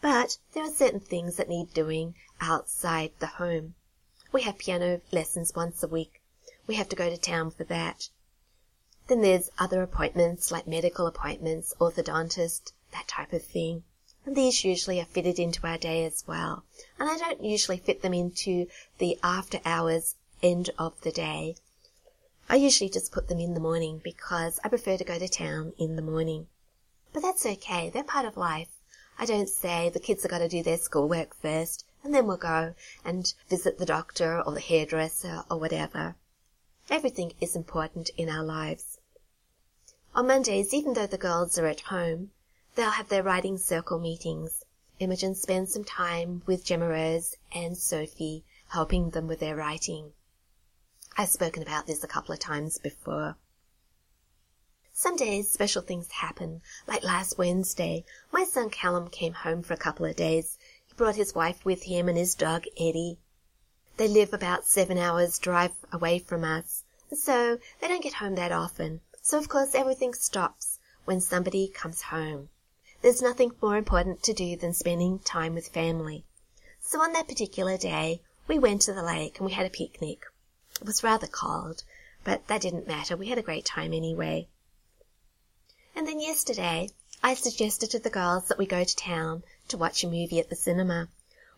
But 0.00 0.38
there 0.52 0.62
are 0.62 0.70
certain 0.70 1.00
things 1.00 1.34
that 1.36 1.48
need 1.48 1.74
doing 1.74 2.14
outside 2.40 3.10
the 3.18 3.26
home. 3.26 3.74
We 4.30 4.42
have 4.42 4.58
piano 4.58 5.00
lessons 5.10 5.52
once 5.56 5.82
a 5.82 5.88
week. 5.88 6.17
We 6.68 6.74
have 6.74 6.90
to 6.90 6.96
go 6.96 7.08
to 7.08 7.16
town 7.16 7.50
for 7.50 7.64
that. 7.64 8.10
Then 9.06 9.22
there's 9.22 9.50
other 9.58 9.82
appointments 9.82 10.52
like 10.52 10.66
medical 10.66 11.06
appointments, 11.06 11.72
orthodontist, 11.80 12.72
that 12.92 13.08
type 13.08 13.32
of 13.32 13.42
thing. 13.42 13.84
And 14.26 14.36
these 14.36 14.64
usually 14.64 15.00
are 15.00 15.06
fitted 15.06 15.38
into 15.38 15.66
our 15.66 15.78
day 15.78 16.04
as 16.04 16.24
well. 16.26 16.64
And 16.98 17.08
I 17.08 17.16
don't 17.16 17.42
usually 17.42 17.78
fit 17.78 18.02
them 18.02 18.12
into 18.12 18.66
the 18.98 19.18
after 19.22 19.62
hours 19.64 20.16
end 20.42 20.68
of 20.78 21.00
the 21.00 21.10
day. 21.10 21.56
I 22.50 22.56
usually 22.56 22.90
just 22.90 23.12
put 23.12 23.28
them 23.28 23.40
in 23.40 23.54
the 23.54 23.60
morning 23.60 24.02
because 24.04 24.60
I 24.62 24.68
prefer 24.68 24.98
to 24.98 25.04
go 25.04 25.18
to 25.18 25.26
town 25.26 25.72
in 25.78 25.96
the 25.96 26.02
morning. 26.02 26.48
But 27.14 27.22
that's 27.22 27.46
okay. 27.46 27.88
They're 27.88 28.04
part 28.04 28.26
of 28.26 28.36
life. 28.36 28.76
I 29.18 29.24
don't 29.24 29.48
say 29.48 29.88
the 29.88 30.00
kids 30.00 30.22
have 30.22 30.30
got 30.30 30.40
to 30.40 30.48
do 30.48 30.62
their 30.62 30.76
schoolwork 30.76 31.34
first 31.34 31.86
and 32.04 32.14
then 32.14 32.26
we'll 32.26 32.36
go 32.36 32.74
and 33.06 33.32
visit 33.48 33.78
the 33.78 33.86
doctor 33.86 34.42
or 34.42 34.52
the 34.52 34.60
hairdresser 34.60 35.44
or 35.50 35.58
whatever. 35.58 36.14
Everything 36.90 37.32
is 37.40 37.54
important 37.54 38.10
in 38.16 38.28
our 38.28 38.44
lives. 38.44 38.98
On 40.14 40.26
Mondays, 40.26 40.72
even 40.72 40.94
though 40.94 41.06
the 41.06 41.18
girls 41.18 41.58
are 41.58 41.66
at 41.66 41.80
home, 41.80 42.30
They'll 42.78 42.90
have 42.90 43.08
their 43.08 43.24
writing 43.24 43.58
circle 43.58 43.98
meetings. 43.98 44.64
Imogen 45.00 45.34
spends 45.34 45.72
some 45.72 45.82
time 45.82 46.42
with 46.46 46.64
Gemma 46.64 46.86
Rose 46.86 47.34
and 47.52 47.76
Sophie, 47.76 48.44
helping 48.68 49.10
them 49.10 49.26
with 49.26 49.40
their 49.40 49.56
writing. 49.56 50.12
I've 51.16 51.30
spoken 51.30 51.60
about 51.60 51.88
this 51.88 52.04
a 52.04 52.06
couple 52.06 52.32
of 52.32 52.38
times 52.38 52.78
before. 52.78 53.36
Some 54.92 55.16
days 55.16 55.50
special 55.50 55.82
things 55.82 56.08
happen, 56.12 56.62
like 56.86 57.02
last 57.02 57.36
Wednesday. 57.36 58.04
My 58.30 58.44
son 58.44 58.70
Callum 58.70 59.08
came 59.08 59.32
home 59.32 59.64
for 59.64 59.74
a 59.74 59.76
couple 59.76 60.06
of 60.06 60.14
days. 60.14 60.56
He 60.86 60.94
brought 60.94 61.16
his 61.16 61.34
wife 61.34 61.64
with 61.64 61.82
him 61.82 62.08
and 62.08 62.16
his 62.16 62.36
dog 62.36 62.62
Eddie. 62.78 63.18
They 63.98 64.06
live 64.06 64.32
about 64.32 64.64
seven 64.64 64.96
hours 64.96 65.40
drive 65.40 65.72
away 65.90 66.20
from 66.20 66.44
us, 66.44 66.84
so 67.12 67.58
they 67.80 67.88
don't 67.88 68.00
get 68.00 68.14
home 68.14 68.36
that 68.36 68.52
often. 68.52 69.00
So 69.22 69.38
of 69.38 69.48
course 69.48 69.74
everything 69.74 70.14
stops 70.14 70.78
when 71.04 71.20
somebody 71.20 71.66
comes 71.66 72.02
home. 72.02 72.48
There's 73.02 73.20
nothing 73.20 73.56
more 73.60 73.76
important 73.76 74.22
to 74.22 74.32
do 74.32 74.54
than 74.56 74.72
spending 74.72 75.18
time 75.18 75.52
with 75.52 75.70
family. 75.70 76.24
So 76.80 77.02
on 77.02 77.12
that 77.14 77.26
particular 77.26 77.76
day, 77.76 78.22
we 78.46 78.56
went 78.56 78.82
to 78.82 78.92
the 78.92 79.02
lake 79.02 79.38
and 79.38 79.46
we 79.46 79.52
had 79.52 79.66
a 79.66 79.70
picnic. 79.70 80.22
It 80.80 80.86
was 80.86 81.02
rather 81.02 81.26
cold, 81.26 81.82
but 82.22 82.46
that 82.46 82.60
didn't 82.60 82.86
matter. 82.86 83.16
We 83.16 83.30
had 83.30 83.38
a 83.38 83.42
great 83.42 83.64
time 83.64 83.92
anyway. 83.92 84.46
And 85.96 86.06
then 86.06 86.20
yesterday, 86.20 86.90
I 87.20 87.34
suggested 87.34 87.90
to 87.90 87.98
the 87.98 88.10
girls 88.10 88.46
that 88.46 88.58
we 88.58 88.66
go 88.66 88.84
to 88.84 88.96
town 88.96 89.42
to 89.66 89.76
watch 89.76 90.04
a 90.04 90.06
movie 90.06 90.38
at 90.38 90.50
the 90.50 90.54
cinema. 90.54 91.08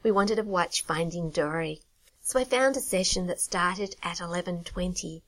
We 0.03 0.11
wanted 0.11 0.37
to 0.37 0.43
watch 0.43 0.87
Finding 0.87 1.29
Dory. 1.29 1.83
So 2.33 2.39
I 2.39 2.45
found 2.45 2.77
a 2.77 2.81
session 2.81 3.27
that 3.27 3.41
started 3.41 3.97
at 4.05 4.19
11.20. 4.19 5.23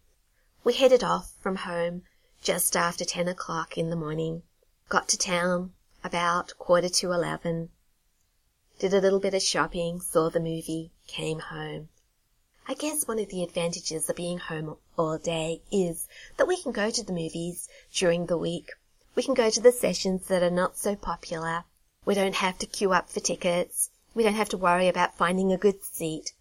We 0.63 0.73
headed 0.73 1.03
off 1.03 1.33
from 1.41 1.57
home 1.57 2.05
just 2.43 2.77
after 2.77 3.05
10 3.05 3.27
o'clock 3.27 3.77
in 3.77 3.91
the 3.91 3.97
morning, 3.97 4.45
got 4.89 5.09
to 5.09 5.19
town, 5.19 5.73
about 6.05 6.57
quarter 6.59 6.89
to 6.89 7.11
eleven. 7.11 7.71
Did 8.79 8.95
a 8.95 9.01
little 9.01 9.19
bit 9.19 9.35
of 9.35 9.43
shopping, 9.43 10.01
saw 10.01 10.31
the 10.31 10.39
movie, 10.39 10.93
came 11.09 11.41
home. 11.41 11.89
I 12.69 12.75
guess 12.75 13.09
one 13.09 13.19
of 13.19 13.31
the 13.31 13.43
advantages 13.43 14.09
of 14.09 14.15
being 14.15 14.39
home 14.39 14.77
all 14.97 15.19
day 15.19 15.61
is 15.73 16.07
that 16.37 16.47
we 16.47 16.63
can 16.63 16.71
go 16.71 16.89
to 16.89 17.03
the 17.03 17.13
movies 17.13 17.69
during 17.93 18.27
the 18.27 18.39
week. 18.39 18.71
We 19.17 19.25
can 19.25 19.35
go 19.35 19.51
to 19.51 19.61
the 19.61 19.73
sessions 19.73 20.29
that 20.29 20.45
are 20.45 20.51
not 20.51 20.77
so 20.77 20.95
popular. 20.95 21.65
We 22.05 22.15
don't 22.15 22.37
have 22.37 22.61
to 22.61 22.67
queue 22.67 22.93
up 22.93 23.11
for 23.11 23.19
tickets. 23.19 23.91
We 24.15 24.23
don't 24.23 24.35
have 24.35 24.51
to 24.51 24.57
worry 24.57 24.87
about 24.87 25.17
finding 25.17 25.51
a 25.51 25.59
good 25.59 25.83
seat. 25.83 26.35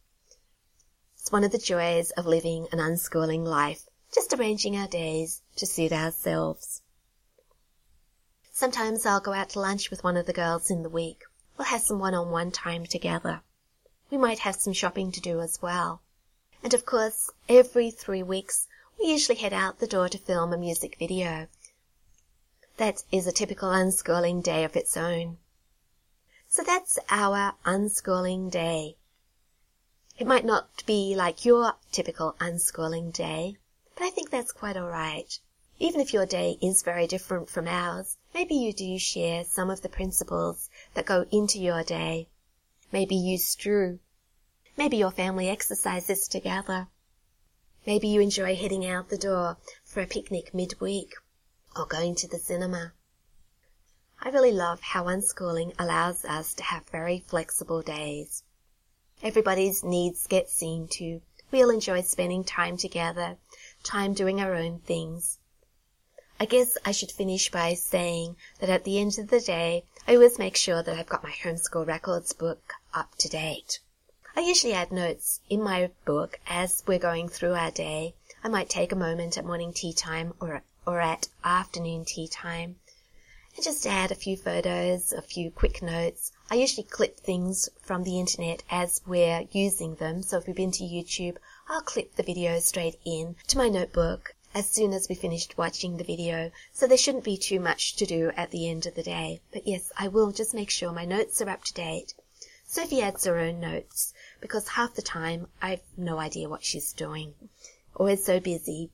One 1.31 1.45
of 1.45 1.53
the 1.53 1.57
joys 1.57 2.11
of 2.11 2.25
living 2.25 2.67
an 2.73 2.79
unschooling 2.79 3.45
life, 3.45 3.85
just 4.13 4.33
arranging 4.33 4.75
our 4.75 4.89
days 4.89 5.41
to 5.55 5.65
suit 5.65 5.93
ourselves. 5.93 6.81
Sometimes 8.51 9.05
I'll 9.05 9.21
go 9.21 9.31
out 9.31 9.51
to 9.51 9.61
lunch 9.61 9.89
with 9.89 10.03
one 10.03 10.17
of 10.17 10.25
the 10.25 10.33
girls 10.33 10.69
in 10.69 10.83
the 10.83 10.89
week. 10.89 11.23
We'll 11.57 11.67
have 11.67 11.83
some 11.83 11.99
one-on-one 11.99 12.51
time 12.51 12.85
together. 12.85 13.39
We 14.09 14.17
might 14.17 14.39
have 14.39 14.57
some 14.57 14.73
shopping 14.73 15.13
to 15.13 15.21
do 15.21 15.39
as 15.39 15.61
well. 15.61 16.01
And 16.63 16.73
of 16.73 16.85
course, 16.85 17.29
every 17.47 17.91
three 17.91 18.23
weeks, 18.23 18.67
we 18.99 19.05
usually 19.05 19.37
head 19.37 19.53
out 19.53 19.79
the 19.79 19.87
door 19.87 20.09
to 20.09 20.17
film 20.17 20.51
a 20.51 20.57
music 20.57 20.97
video. 20.99 21.47
That 22.75 23.03
is 23.09 23.25
a 23.25 23.31
typical 23.31 23.69
unschooling 23.69 24.43
day 24.43 24.65
of 24.65 24.75
its 24.75 24.97
own. 24.97 25.37
So 26.49 26.61
that's 26.61 26.99
our 27.09 27.53
unschooling 27.65 28.51
day. 28.51 28.97
It 30.21 30.27
might 30.27 30.45
not 30.45 30.85
be 30.85 31.15
like 31.15 31.45
your 31.45 31.77
typical 31.91 32.35
unschooling 32.39 33.11
day, 33.11 33.57
but 33.95 34.03
I 34.03 34.11
think 34.11 34.29
that's 34.29 34.51
quite 34.51 34.77
alright. 34.77 35.39
Even 35.79 35.99
if 35.99 36.13
your 36.13 36.27
day 36.27 36.59
is 36.61 36.83
very 36.83 37.07
different 37.07 37.49
from 37.49 37.67
ours, 37.67 38.17
maybe 38.31 38.53
you 38.53 38.71
do 38.71 38.99
share 38.99 39.43
some 39.43 39.71
of 39.71 39.81
the 39.81 39.89
principles 39.89 40.69
that 40.93 41.07
go 41.07 41.25
into 41.31 41.57
your 41.57 41.81
day. 41.83 42.27
Maybe 42.91 43.15
you 43.15 43.39
strew. 43.39 43.97
Maybe 44.77 44.95
your 44.95 45.09
family 45.09 45.49
exercises 45.49 46.27
together. 46.27 46.87
Maybe 47.87 48.07
you 48.07 48.21
enjoy 48.21 48.55
heading 48.55 48.85
out 48.85 49.09
the 49.09 49.17
door 49.17 49.57
for 49.83 50.01
a 50.01 50.05
picnic 50.05 50.53
midweek 50.53 51.15
or 51.75 51.87
going 51.87 52.13
to 52.17 52.27
the 52.27 52.37
cinema. 52.37 52.93
I 54.21 54.29
really 54.29 54.51
love 54.51 54.81
how 54.81 55.05
unschooling 55.05 55.73
allows 55.79 56.23
us 56.25 56.53
to 56.53 56.63
have 56.65 56.85
very 56.89 57.23
flexible 57.25 57.81
days. 57.81 58.43
Everybody's 59.23 59.83
needs 59.83 60.27
get 60.27 60.49
seen 60.49 60.87
to. 60.89 61.21
We'll 61.51 61.69
enjoy 61.69 62.01
spending 62.01 62.43
time 62.43 62.77
together, 62.77 63.37
time 63.83 64.13
doing 64.13 64.41
our 64.41 64.53
own 64.55 64.79
things. 64.79 65.37
I 66.39 66.45
guess 66.45 66.77
I 66.85 66.91
should 66.91 67.11
finish 67.11 67.51
by 67.51 67.73
saying 67.75 68.35
that 68.59 68.69
at 68.69 68.83
the 68.83 68.99
end 68.99 69.19
of 69.19 69.29
the 69.29 69.39
day, 69.39 69.85
I 70.07 70.15
always 70.15 70.39
make 70.39 70.57
sure 70.57 70.81
that 70.81 70.97
I've 70.97 71.09
got 71.09 71.23
my 71.23 71.31
homeschool 71.31 71.85
records 71.85 72.33
book 72.33 72.73
up 72.93 73.15
to 73.19 73.29
date. 73.29 73.79
I 74.35 74.41
usually 74.41 74.73
add 74.73 74.91
notes 74.91 75.41
in 75.49 75.61
my 75.61 75.91
book 76.05 76.39
as 76.47 76.83
we're 76.87 76.99
going 76.99 77.29
through 77.29 77.53
our 77.53 77.71
day 77.71 78.15
I 78.43 78.49
might 78.49 78.69
take 78.69 78.91
a 78.91 78.95
moment 78.95 79.37
at 79.37 79.45
morning 79.45 79.71
tea 79.71 79.93
time 79.93 80.33
or, 80.39 80.63
or 80.87 80.99
at 80.99 81.27
afternoon 81.43 82.05
tea 82.05 82.27
time 82.27 82.77
and 83.55 83.63
just 83.63 83.85
add 83.85 84.11
a 84.11 84.15
few 84.15 84.35
photos, 84.35 85.13
a 85.13 85.21
few 85.21 85.51
quick 85.51 85.83
notes. 85.83 86.31
I 86.51 86.55
usually 86.55 86.83
clip 86.83 87.17
things 87.17 87.69
from 87.81 88.03
the 88.03 88.19
internet 88.19 88.61
as 88.69 89.01
we're 89.07 89.47
using 89.53 89.95
them. 89.95 90.21
So 90.21 90.37
if 90.37 90.47
we've 90.47 90.53
been 90.53 90.73
to 90.73 90.83
YouTube, 90.83 91.37
I'll 91.69 91.79
clip 91.79 92.17
the 92.17 92.23
video 92.23 92.59
straight 92.59 92.99
in 93.05 93.37
to 93.47 93.57
my 93.57 93.69
notebook 93.69 94.35
as 94.53 94.69
soon 94.69 94.91
as 94.91 95.07
we 95.07 95.15
finished 95.15 95.57
watching 95.57 95.95
the 95.95 96.03
video. 96.03 96.51
So 96.73 96.87
there 96.87 96.97
shouldn't 96.97 97.23
be 97.23 97.37
too 97.37 97.61
much 97.61 97.95
to 97.95 98.05
do 98.05 98.33
at 98.35 98.51
the 98.51 98.69
end 98.69 98.85
of 98.85 98.95
the 98.95 99.01
day. 99.01 99.39
But 99.53 99.65
yes, 99.65 99.93
I 99.97 100.09
will 100.09 100.33
just 100.33 100.53
make 100.53 100.69
sure 100.69 100.91
my 100.91 101.05
notes 101.05 101.41
are 101.41 101.49
up 101.49 101.63
to 101.63 101.73
date. 101.73 102.15
Sophie 102.65 103.01
adds 103.01 103.23
her 103.23 103.37
own 103.37 103.61
notes 103.61 104.13
because 104.41 104.67
half 104.67 104.95
the 104.95 105.01
time 105.01 105.47
I've 105.61 105.83
no 105.95 106.19
idea 106.19 106.49
what 106.49 106.65
she's 106.65 106.91
doing. 106.91 107.33
Always 107.95 108.25
so 108.25 108.41
busy. 108.41 108.89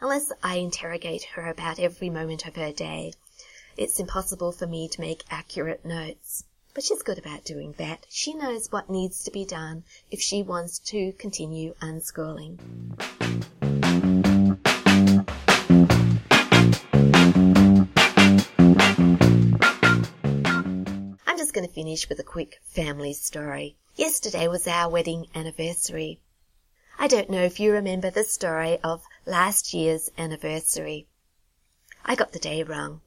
Unless 0.00 0.30
I 0.44 0.58
interrogate 0.58 1.24
her 1.34 1.48
about 1.48 1.80
every 1.80 2.08
moment 2.08 2.46
of 2.46 2.54
her 2.54 2.70
day 2.70 3.14
it's 3.76 3.98
impossible 3.98 4.52
for 4.52 4.66
me 4.66 4.86
to 4.86 5.00
make 5.00 5.24
accurate 5.30 5.84
notes. 5.84 6.44
But 6.72 6.84
she's 6.84 7.02
good 7.02 7.18
about 7.18 7.44
doing 7.44 7.74
that. 7.78 8.06
She 8.08 8.32
knows 8.32 8.70
what 8.70 8.88
needs 8.88 9.24
to 9.24 9.32
be 9.32 9.44
done 9.44 9.82
if 10.10 10.20
she 10.20 10.42
wants 10.42 10.78
to 10.90 11.12
continue 11.12 11.74
unschooling. 11.82 12.58
I'm 21.26 21.38
just 21.38 21.52
going 21.52 21.66
to 21.66 21.74
finish 21.74 22.08
with 22.08 22.20
a 22.20 22.24
quick 22.24 22.60
family 22.62 23.14
story. 23.14 23.76
Yesterday 23.96 24.46
was 24.46 24.68
our 24.68 24.88
wedding 24.88 25.26
anniversary. 25.34 26.20
I 26.98 27.08
don't 27.08 27.30
know 27.30 27.42
if 27.42 27.58
you 27.58 27.72
remember 27.72 28.10
the 28.10 28.24
story 28.24 28.78
of 28.84 29.02
last 29.26 29.74
year's 29.74 30.10
anniversary. 30.16 31.08
I 32.04 32.14
got 32.14 32.32
the 32.32 32.38
day 32.38 32.62
wrong. 32.62 33.00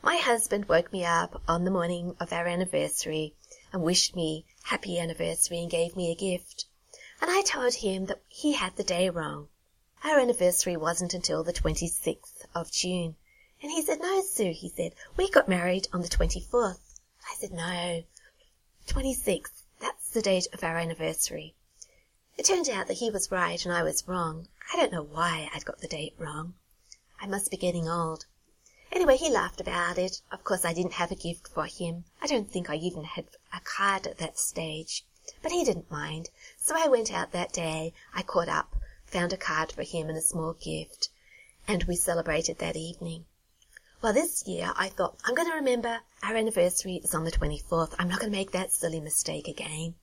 My 0.00 0.16
husband 0.16 0.66
woke 0.66 0.92
me 0.92 1.04
up 1.04 1.42
on 1.48 1.64
the 1.64 1.72
morning 1.72 2.14
of 2.20 2.32
our 2.32 2.46
anniversary 2.46 3.34
and 3.72 3.82
wished 3.82 4.14
me 4.14 4.46
happy 4.62 4.96
anniversary 4.96 5.58
and 5.58 5.68
gave 5.68 5.96
me 5.96 6.12
a 6.12 6.14
gift. 6.14 6.66
And 7.20 7.28
I 7.30 7.42
told 7.42 7.74
him 7.74 8.06
that 8.06 8.22
he 8.28 8.52
had 8.52 8.76
the 8.76 8.84
day 8.84 9.10
wrong. 9.10 9.48
Our 10.04 10.20
anniversary 10.20 10.76
wasn't 10.76 11.14
until 11.14 11.42
the 11.42 11.52
26th 11.52 12.44
of 12.54 12.70
June. 12.70 13.16
And 13.60 13.72
he 13.72 13.82
said, 13.82 13.98
no, 14.00 14.22
Sue, 14.22 14.52
he 14.52 14.68
said, 14.68 14.94
we 15.16 15.28
got 15.28 15.48
married 15.48 15.88
on 15.92 16.02
the 16.02 16.08
24th. 16.08 17.00
I 17.28 17.34
said, 17.34 17.50
no, 17.50 18.04
26th, 18.86 19.64
that's 19.80 20.10
the 20.10 20.22
date 20.22 20.46
of 20.52 20.62
our 20.62 20.76
anniversary. 20.76 21.56
It 22.36 22.44
turned 22.44 22.68
out 22.68 22.86
that 22.86 22.98
he 22.98 23.10
was 23.10 23.32
right 23.32 23.62
and 23.64 23.74
I 23.74 23.82
was 23.82 24.06
wrong. 24.06 24.46
I 24.72 24.76
don't 24.76 24.92
know 24.92 25.02
why 25.02 25.50
I'd 25.52 25.64
got 25.64 25.80
the 25.80 25.88
date 25.88 26.14
wrong. 26.18 26.54
I 27.20 27.26
must 27.26 27.50
be 27.50 27.56
getting 27.56 27.88
old. 27.88 28.26
Anyway, 28.90 29.16
he 29.16 29.30
laughed 29.30 29.60
about 29.60 29.98
it. 29.98 30.22
Of 30.32 30.44
course, 30.44 30.64
I 30.64 30.72
didn't 30.72 30.94
have 30.94 31.10
a 31.10 31.14
gift 31.14 31.48
for 31.48 31.66
him. 31.66 32.04
I 32.22 32.26
don't 32.26 32.50
think 32.50 32.70
I 32.70 32.76
even 32.76 33.04
had 33.04 33.26
a 33.52 33.60
card 33.60 34.06
at 34.06 34.18
that 34.18 34.38
stage. 34.38 35.04
But 35.42 35.52
he 35.52 35.62
didn't 35.64 35.90
mind. 35.90 36.30
So 36.56 36.74
I 36.76 36.88
went 36.88 37.12
out 37.12 37.32
that 37.32 37.52
day. 37.52 37.92
I 38.14 38.22
caught 38.22 38.48
up, 38.48 38.76
found 39.04 39.32
a 39.32 39.36
card 39.36 39.72
for 39.72 39.82
him 39.82 40.08
and 40.08 40.16
a 40.16 40.22
small 40.22 40.54
gift. 40.54 41.10
And 41.66 41.84
we 41.84 41.96
celebrated 41.96 42.58
that 42.58 42.76
evening. 42.76 43.26
Well, 44.00 44.12
this 44.12 44.46
year 44.46 44.72
I 44.74 44.88
thought, 44.88 45.18
I'm 45.24 45.34
going 45.34 45.48
to 45.50 45.56
remember 45.56 46.00
our 46.22 46.34
anniversary 46.34 46.96
is 46.96 47.14
on 47.14 47.24
the 47.24 47.30
24th. 47.30 47.94
I'm 47.98 48.08
not 48.08 48.20
going 48.20 48.32
to 48.32 48.38
make 48.38 48.52
that 48.52 48.72
silly 48.72 49.00
mistake 49.00 49.48
again. 49.48 49.96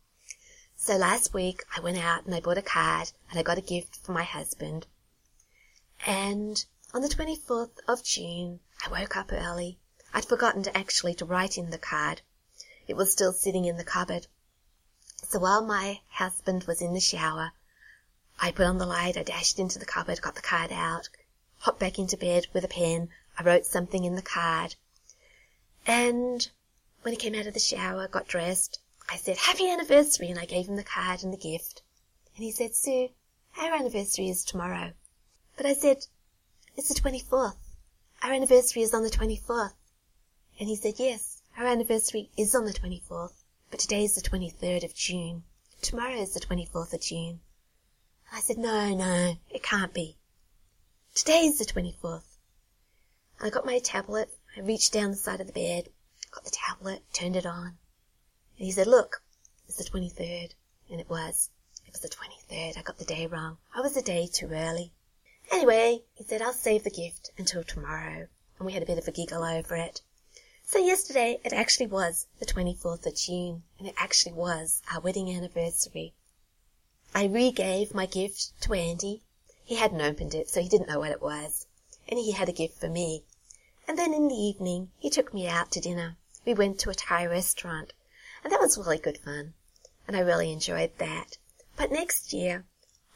So 0.75 0.97
last 0.97 1.33
week 1.33 1.63
I 1.75 1.79
went 1.79 1.97
out 1.97 2.25
and 2.25 2.35
I 2.35 2.39
bought 2.39 2.57
a 2.57 2.61
card 2.61 3.11
and 3.29 3.39
I 3.39 3.43
got 3.43 3.57
a 3.57 3.61
gift 3.61 3.95
for 4.03 4.11
my 4.11 4.23
husband. 4.23 4.85
And 6.05 6.63
on 6.93 7.01
the 7.01 7.07
24th 7.07 7.79
of 7.87 8.03
June, 8.03 8.59
I 8.83 8.89
woke 8.89 9.15
up 9.15 9.31
early. 9.31 9.79
I'd 10.13 10.25
forgotten 10.25 10.63
to 10.63 10.77
actually 10.77 11.13
to 11.15 11.25
write 11.25 11.57
in 11.57 11.69
the 11.69 11.77
card. 11.77 12.21
It 12.87 12.95
was 12.95 13.11
still 13.11 13.33
sitting 13.33 13.65
in 13.65 13.77
the 13.77 13.83
cupboard. 13.83 14.27
So 15.23 15.39
while 15.39 15.65
my 15.65 16.01
husband 16.09 16.65
was 16.65 16.81
in 16.81 16.93
the 16.93 16.99
shower, 16.99 17.51
I 18.39 18.51
put 18.51 18.65
on 18.65 18.77
the 18.77 18.85
light, 18.85 19.17
I 19.17 19.23
dashed 19.23 19.59
into 19.59 19.79
the 19.79 19.85
cupboard, 19.85 20.21
got 20.21 20.35
the 20.35 20.41
card 20.41 20.71
out, 20.71 21.09
hopped 21.59 21.79
back 21.79 21.97
into 21.97 22.17
bed 22.17 22.47
with 22.53 22.63
a 22.63 22.67
pen, 22.67 23.09
I 23.37 23.43
wrote 23.43 23.65
something 23.65 24.03
in 24.03 24.15
the 24.15 24.21
card. 24.21 24.75
And 25.87 26.49
when 27.01 27.13
he 27.13 27.17
came 27.17 27.35
out 27.35 27.47
of 27.47 27.53
the 27.53 27.59
shower, 27.59 28.07
got 28.07 28.27
dressed, 28.27 28.79
I 29.09 29.17
said, 29.17 29.37
Happy 29.37 29.69
anniversary, 29.69 30.29
and 30.29 30.39
I 30.39 30.45
gave 30.45 30.67
him 30.67 30.75
the 30.75 30.83
card 30.83 31.23
and 31.23 31.31
the 31.31 31.37
gift. 31.37 31.81
And 32.35 32.43
he 32.43 32.51
said, 32.51 32.75
Sue, 32.75 33.09
our 33.57 33.73
anniversary 33.73 34.29
is 34.29 34.43
tomorrow. 34.43 34.93
But 35.57 35.65
I 35.65 35.73
said, 35.73 36.07
It's 36.75 36.89
the 36.89 36.99
24th. 36.99 37.57
Our 38.25 38.33
anniversary 38.33 38.81
is 38.81 38.91
on 38.91 39.03
the 39.03 39.11
24th. 39.11 39.75
And 40.59 40.67
he 40.67 40.75
said, 40.75 40.95
yes, 40.97 41.43
our 41.59 41.67
anniversary 41.67 42.31
is 42.35 42.55
on 42.55 42.65
the 42.65 42.73
24th, 42.73 43.43
but 43.69 43.79
today 43.79 44.03
is 44.03 44.15
the 44.15 44.27
23rd 44.27 44.83
of 44.83 44.95
June. 44.95 45.43
Tomorrow 45.83 46.15
is 46.15 46.33
the 46.33 46.39
24th 46.39 46.91
of 46.91 47.01
June. 47.01 47.41
I 48.33 48.39
said, 48.39 48.57
no, 48.57 48.95
no, 48.95 49.35
it 49.51 49.61
can't 49.61 49.93
be. 49.93 50.17
Today 51.13 51.41
is 51.41 51.59
the 51.59 51.65
24th. 51.65 52.39
I 53.39 53.51
got 53.51 53.63
my 53.63 53.77
tablet, 53.77 54.31
I 54.57 54.61
reached 54.61 54.91
down 54.91 55.11
the 55.11 55.17
side 55.17 55.39
of 55.39 55.45
the 55.45 55.53
bed, 55.53 55.89
got 56.31 56.45
the 56.45 56.49
tablet, 56.49 57.03
turned 57.13 57.35
it 57.35 57.45
on. 57.45 57.77
And 58.57 58.65
he 58.65 58.71
said, 58.71 58.87
look, 58.87 59.21
it's 59.67 59.77
the 59.77 59.83
23rd. 59.83 60.55
And 60.89 60.99
it 60.99 61.11
was. 61.11 61.51
It 61.85 61.91
was 61.91 62.01
the 62.01 62.09
23rd. 62.09 62.79
I 62.79 62.81
got 62.81 62.97
the 62.97 63.05
day 63.05 63.27
wrong. 63.27 63.59
I 63.75 63.81
was 63.81 63.95
a 63.95 64.01
day 64.01 64.27
too 64.33 64.49
early. 64.51 64.93
Anyway, 65.51 66.03
he 66.15 66.23
said, 66.23 66.41
I'll 66.41 66.53
save 66.53 66.83
the 66.83 66.89
gift 66.89 67.31
until 67.37 67.63
tomorrow. 67.63 68.27
And 68.57 68.65
we 68.65 68.73
had 68.73 68.83
a 68.83 68.85
bit 68.85 68.97
of 68.97 69.07
a 69.07 69.11
giggle 69.11 69.43
over 69.43 69.75
it. 69.75 70.01
So 70.63 70.79
yesterday, 70.79 71.39
it 71.43 71.53
actually 71.53 71.87
was 71.87 72.25
the 72.39 72.45
24th 72.45 73.05
of 73.05 73.15
June, 73.15 73.63
and 73.77 73.87
it 73.87 73.93
actually 73.97 74.33
was 74.33 74.81
our 74.91 74.99
wedding 74.99 75.29
anniversary. 75.29 76.13
I 77.13 77.27
regave 77.27 77.93
my 77.93 78.07
gift 78.07 78.59
to 78.61 78.73
Andy. 78.73 79.21
He 79.63 79.75
hadn't 79.75 80.01
opened 80.01 80.33
it, 80.33 80.49
so 80.49 80.61
he 80.61 80.67
didn't 80.67 80.89
know 80.89 80.99
what 80.99 81.11
it 81.11 81.21
was. 81.21 81.67
And 82.09 82.19
he 82.19 82.31
had 82.31 82.49
a 82.49 82.51
gift 82.51 82.79
for 82.79 82.89
me. 82.89 83.23
And 83.87 83.97
then 83.97 84.13
in 84.13 84.27
the 84.27 84.35
evening, 84.35 84.89
he 84.97 85.11
took 85.11 85.33
me 85.33 85.47
out 85.47 85.71
to 85.71 85.79
dinner. 85.79 86.17
We 86.45 86.55
went 86.55 86.79
to 86.79 86.89
a 86.89 86.95
Thai 86.95 87.27
restaurant, 87.27 87.93
and 88.43 88.51
that 88.51 88.59
was 88.59 88.77
really 88.77 88.97
good 88.97 89.19
fun. 89.19 89.53
And 90.07 90.17
I 90.17 90.21
really 90.21 90.51
enjoyed 90.51 90.97
that. 90.97 91.37
But 91.77 91.91
next 91.91 92.33
year, 92.33 92.65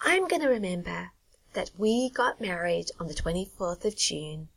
I'm 0.01 0.27
going 0.27 0.43
to 0.43 0.49
remember 0.49 1.11
that 1.53 1.71
we 1.77 2.09
got 2.09 2.41
married 2.41 2.91
on 2.99 3.07
the 3.07 3.13
24th 3.13 3.85
of 3.85 3.95
June, 3.95 4.49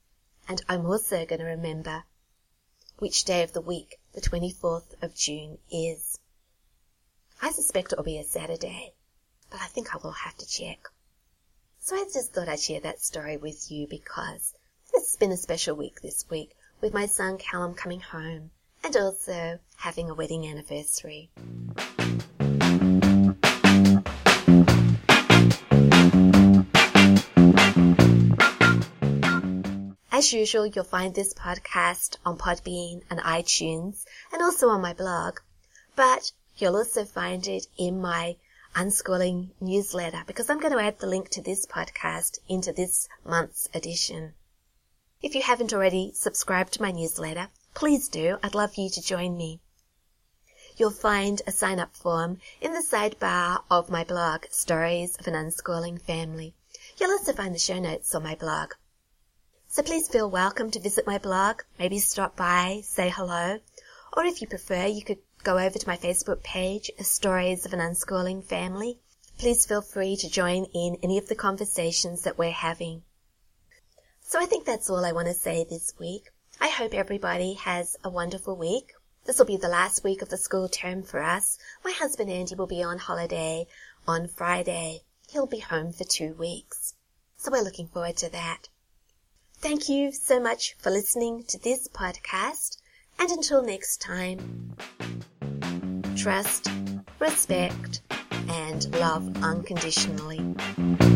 and 0.49 0.63
I'm 0.69 0.87
also 0.87 1.25
going 1.25 1.41
to 1.41 1.47
remember 1.47 2.05
which 2.99 3.25
day 3.25 3.43
of 3.43 3.53
the 3.53 3.61
week 3.61 3.99
the 4.13 4.21
24th 4.21 5.03
of 5.03 5.15
June 5.15 5.59
is. 5.71 6.19
I 7.41 7.51
suspect 7.51 7.93
it'll 7.93 8.05
be 8.05 8.19
a 8.19 8.25
Saturday, 8.25 8.95
but 9.51 9.61
I 9.61 9.67
think 9.67 9.95
I 9.95 9.99
will 10.03 10.13
have 10.13 10.37
to 10.37 10.47
check. 10.47 10.89
So 11.81 11.97
I 11.97 12.05
just 12.13 12.33
thought 12.33 12.49
I'd 12.49 12.61
share 12.61 12.81
that 12.81 13.01
story 13.01 13.37
with 13.37 13.71
you 13.71 13.87
because 13.89 14.55
it's 14.95 15.17
been 15.17 15.33
a 15.33 15.37
special 15.37 15.75
week 15.75 16.01
this 16.01 16.25
week 16.31 16.55
with 16.81 16.95
my 16.95 17.07
son 17.07 17.39
Callum 17.39 17.75
coming 17.75 18.01
home 18.01 18.51
and 18.85 18.97
also 18.97 19.59
having 19.77 20.11
a 20.11 20.15
wedding 20.15 20.47
anniversary. 20.47 21.31
As 30.23 30.33
usual, 30.33 30.67
you'll 30.67 30.85
find 30.85 31.17
this 31.17 31.35
podcast 31.35 32.17
on 32.25 32.39
Podbean 32.39 33.03
and 33.11 33.19
iTunes 33.19 34.05
and 34.33 34.41
also 34.41 34.69
on 34.69 34.81
my 34.81 34.93
blog. 34.93 35.41
But 35.97 36.31
you'll 36.57 36.77
also 36.77 37.05
find 37.05 37.45
it 37.49 37.67
in 37.77 38.01
my 38.01 38.37
unschooling 38.77 39.51
newsletter 39.61 40.23
because 40.25 40.49
I'm 40.49 40.61
going 40.61 40.75
to 40.75 40.79
add 40.79 41.01
the 41.01 41.09
link 41.09 41.29
to 41.31 41.43
this 41.43 41.67
podcast 41.67 42.39
into 42.49 42.73
this 42.73 43.09
month's 43.25 43.69
edition. 43.75 44.35
If 45.23 45.35
you 45.35 45.43
haven't 45.43 45.73
already 45.73 46.13
subscribed 46.15 46.75
to 46.75 46.83
my 46.83 46.93
newsletter, 46.93 47.49
please 47.75 48.09
do. 48.09 48.39
I'd 48.45 48.55
love 48.55 48.77
you 48.77 48.91
to 48.91 49.03
join 49.03 49.37
me. 49.37 49.59
You'll 50.77 50.93
find 50.93 51.43
a 51.49 51.51
sign 51.51 51.81
up 51.81 51.97
form 51.97 52.39
in 52.61 52.75
the 52.75 52.87
sidebar 52.89 53.65
of 53.69 53.91
my 53.91 54.05
blog, 54.05 54.45
Stories 54.53 55.17
of 55.17 55.27
an 55.27 55.35
Unschooling 55.35 56.01
Family. 56.01 56.55
You'll 56.97 57.11
also 57.11 57.33
find 57.33 57.53
the 57.53 57.59
show 57.59 57.81
notes 57.81 58.15
on 58.15 58.23
my 58.23 58.37
blog. 58.37 58.75
So 59.75 59.83
please 59.83 60.07
feel 60.07 60.29
welcome 60.29 60.71
to 60.73 60.81
visit 60.81 61.07
my 61.07 61.17
blog, 61.17 61.63
maybe 61.79 61.99
stop 61.99 62.37
by, 62.37 62.83
say 62.85 63.09
hello, 63.09 63.59
or 64.15 64.25
if 64.27 64.43
you 64.43 64.47
prefer, 64.47 64.85
you 64.85 65.03
could 65.03 65.21
go 65.45 65.57
over 65.57 65.79
to 65.79 65.89
my 65.89 65.97
Facebook 65.97 66.43
page, 66.43 66.91
Stories 67.01 67.65
of 67.65 67.73
an 67.73 67.79
Unschooling 67.79 68.45
Family. 68.45 68.99
Please 69.39 69.65
feel 69.65 69.81
free 69.81 70.15
to 70.17 70.29
join 70.29 70.67
in 70.75 70.99
any 71.03 71.17
of 71.17 71.29
the 71.29 71.35
conversations 71.35 72.21
that 72.21 72.37
we're 72.37 72.51
having. 72.51 73.03
So 74.21 74.39
I 74.39 74.45
think 74.45 74.67
that's 74.67 74.91
all 74.91 75.07
I 75.07 75.13
want 75.13 75.29
to 75.29 75.33
say 75.33 75.65
this 75.65 75.95
week. 75.99 76.25
I 76.61 76.69
hope 76.69 76.93
everybody 76.93 77.55
has 77.55 77.97
a 78.05 78.11
wonderful 78.11 78.55
week. 78.55 78.93
This 79.25 79.39
will 79.39 79.47
be 79.47 79.57
the 79.57 79.69
last 79.69 80.05
week 80.05 80.21
of 80.21 80.29
the 80.29 80.37
school 80.37 80.69
term 80.69 81.03
for 81.03 81.23
us. 81.23 81.57
My 81.83 81.93
husband 81.93 82.31
Andy 82.31 82.57
will 82.57 82.67
be 82.67 82.83
on 82.83 82.99
holiday 82.99 83.67
on 84.07 84.29
Friday. 84.29 85.01
He'll 85.31 85.47
be 85.47 85.61
home 85.61 85.95
for 85.95 86.05
two 86.05 86.35
weeks. 86.35 86.93
So 87.39 87.51
we're 87.51 87.65
looking 87.65 87.89
forward 87.89 88.19
to 88.19 88.29
that. 88.33 88.69
Thank 89.63 89.89
you 89.89 90.11
so 90.11 90.41
much 90.41 90.75
for 90.79 90.91
listening 90.91 91.45
to 91.45 91.57
this 91.57 91.87
podcast. 91.87 92.79
And 93.21 93.31
until 93.31 93.63
next 93.63 94.01
time, 94.01 94.75
trust, 96.17 96.69
respect, 97.21 98.01
and 98.49 98.93
love 98.99 99.37
unconditionally. 99.41 101.12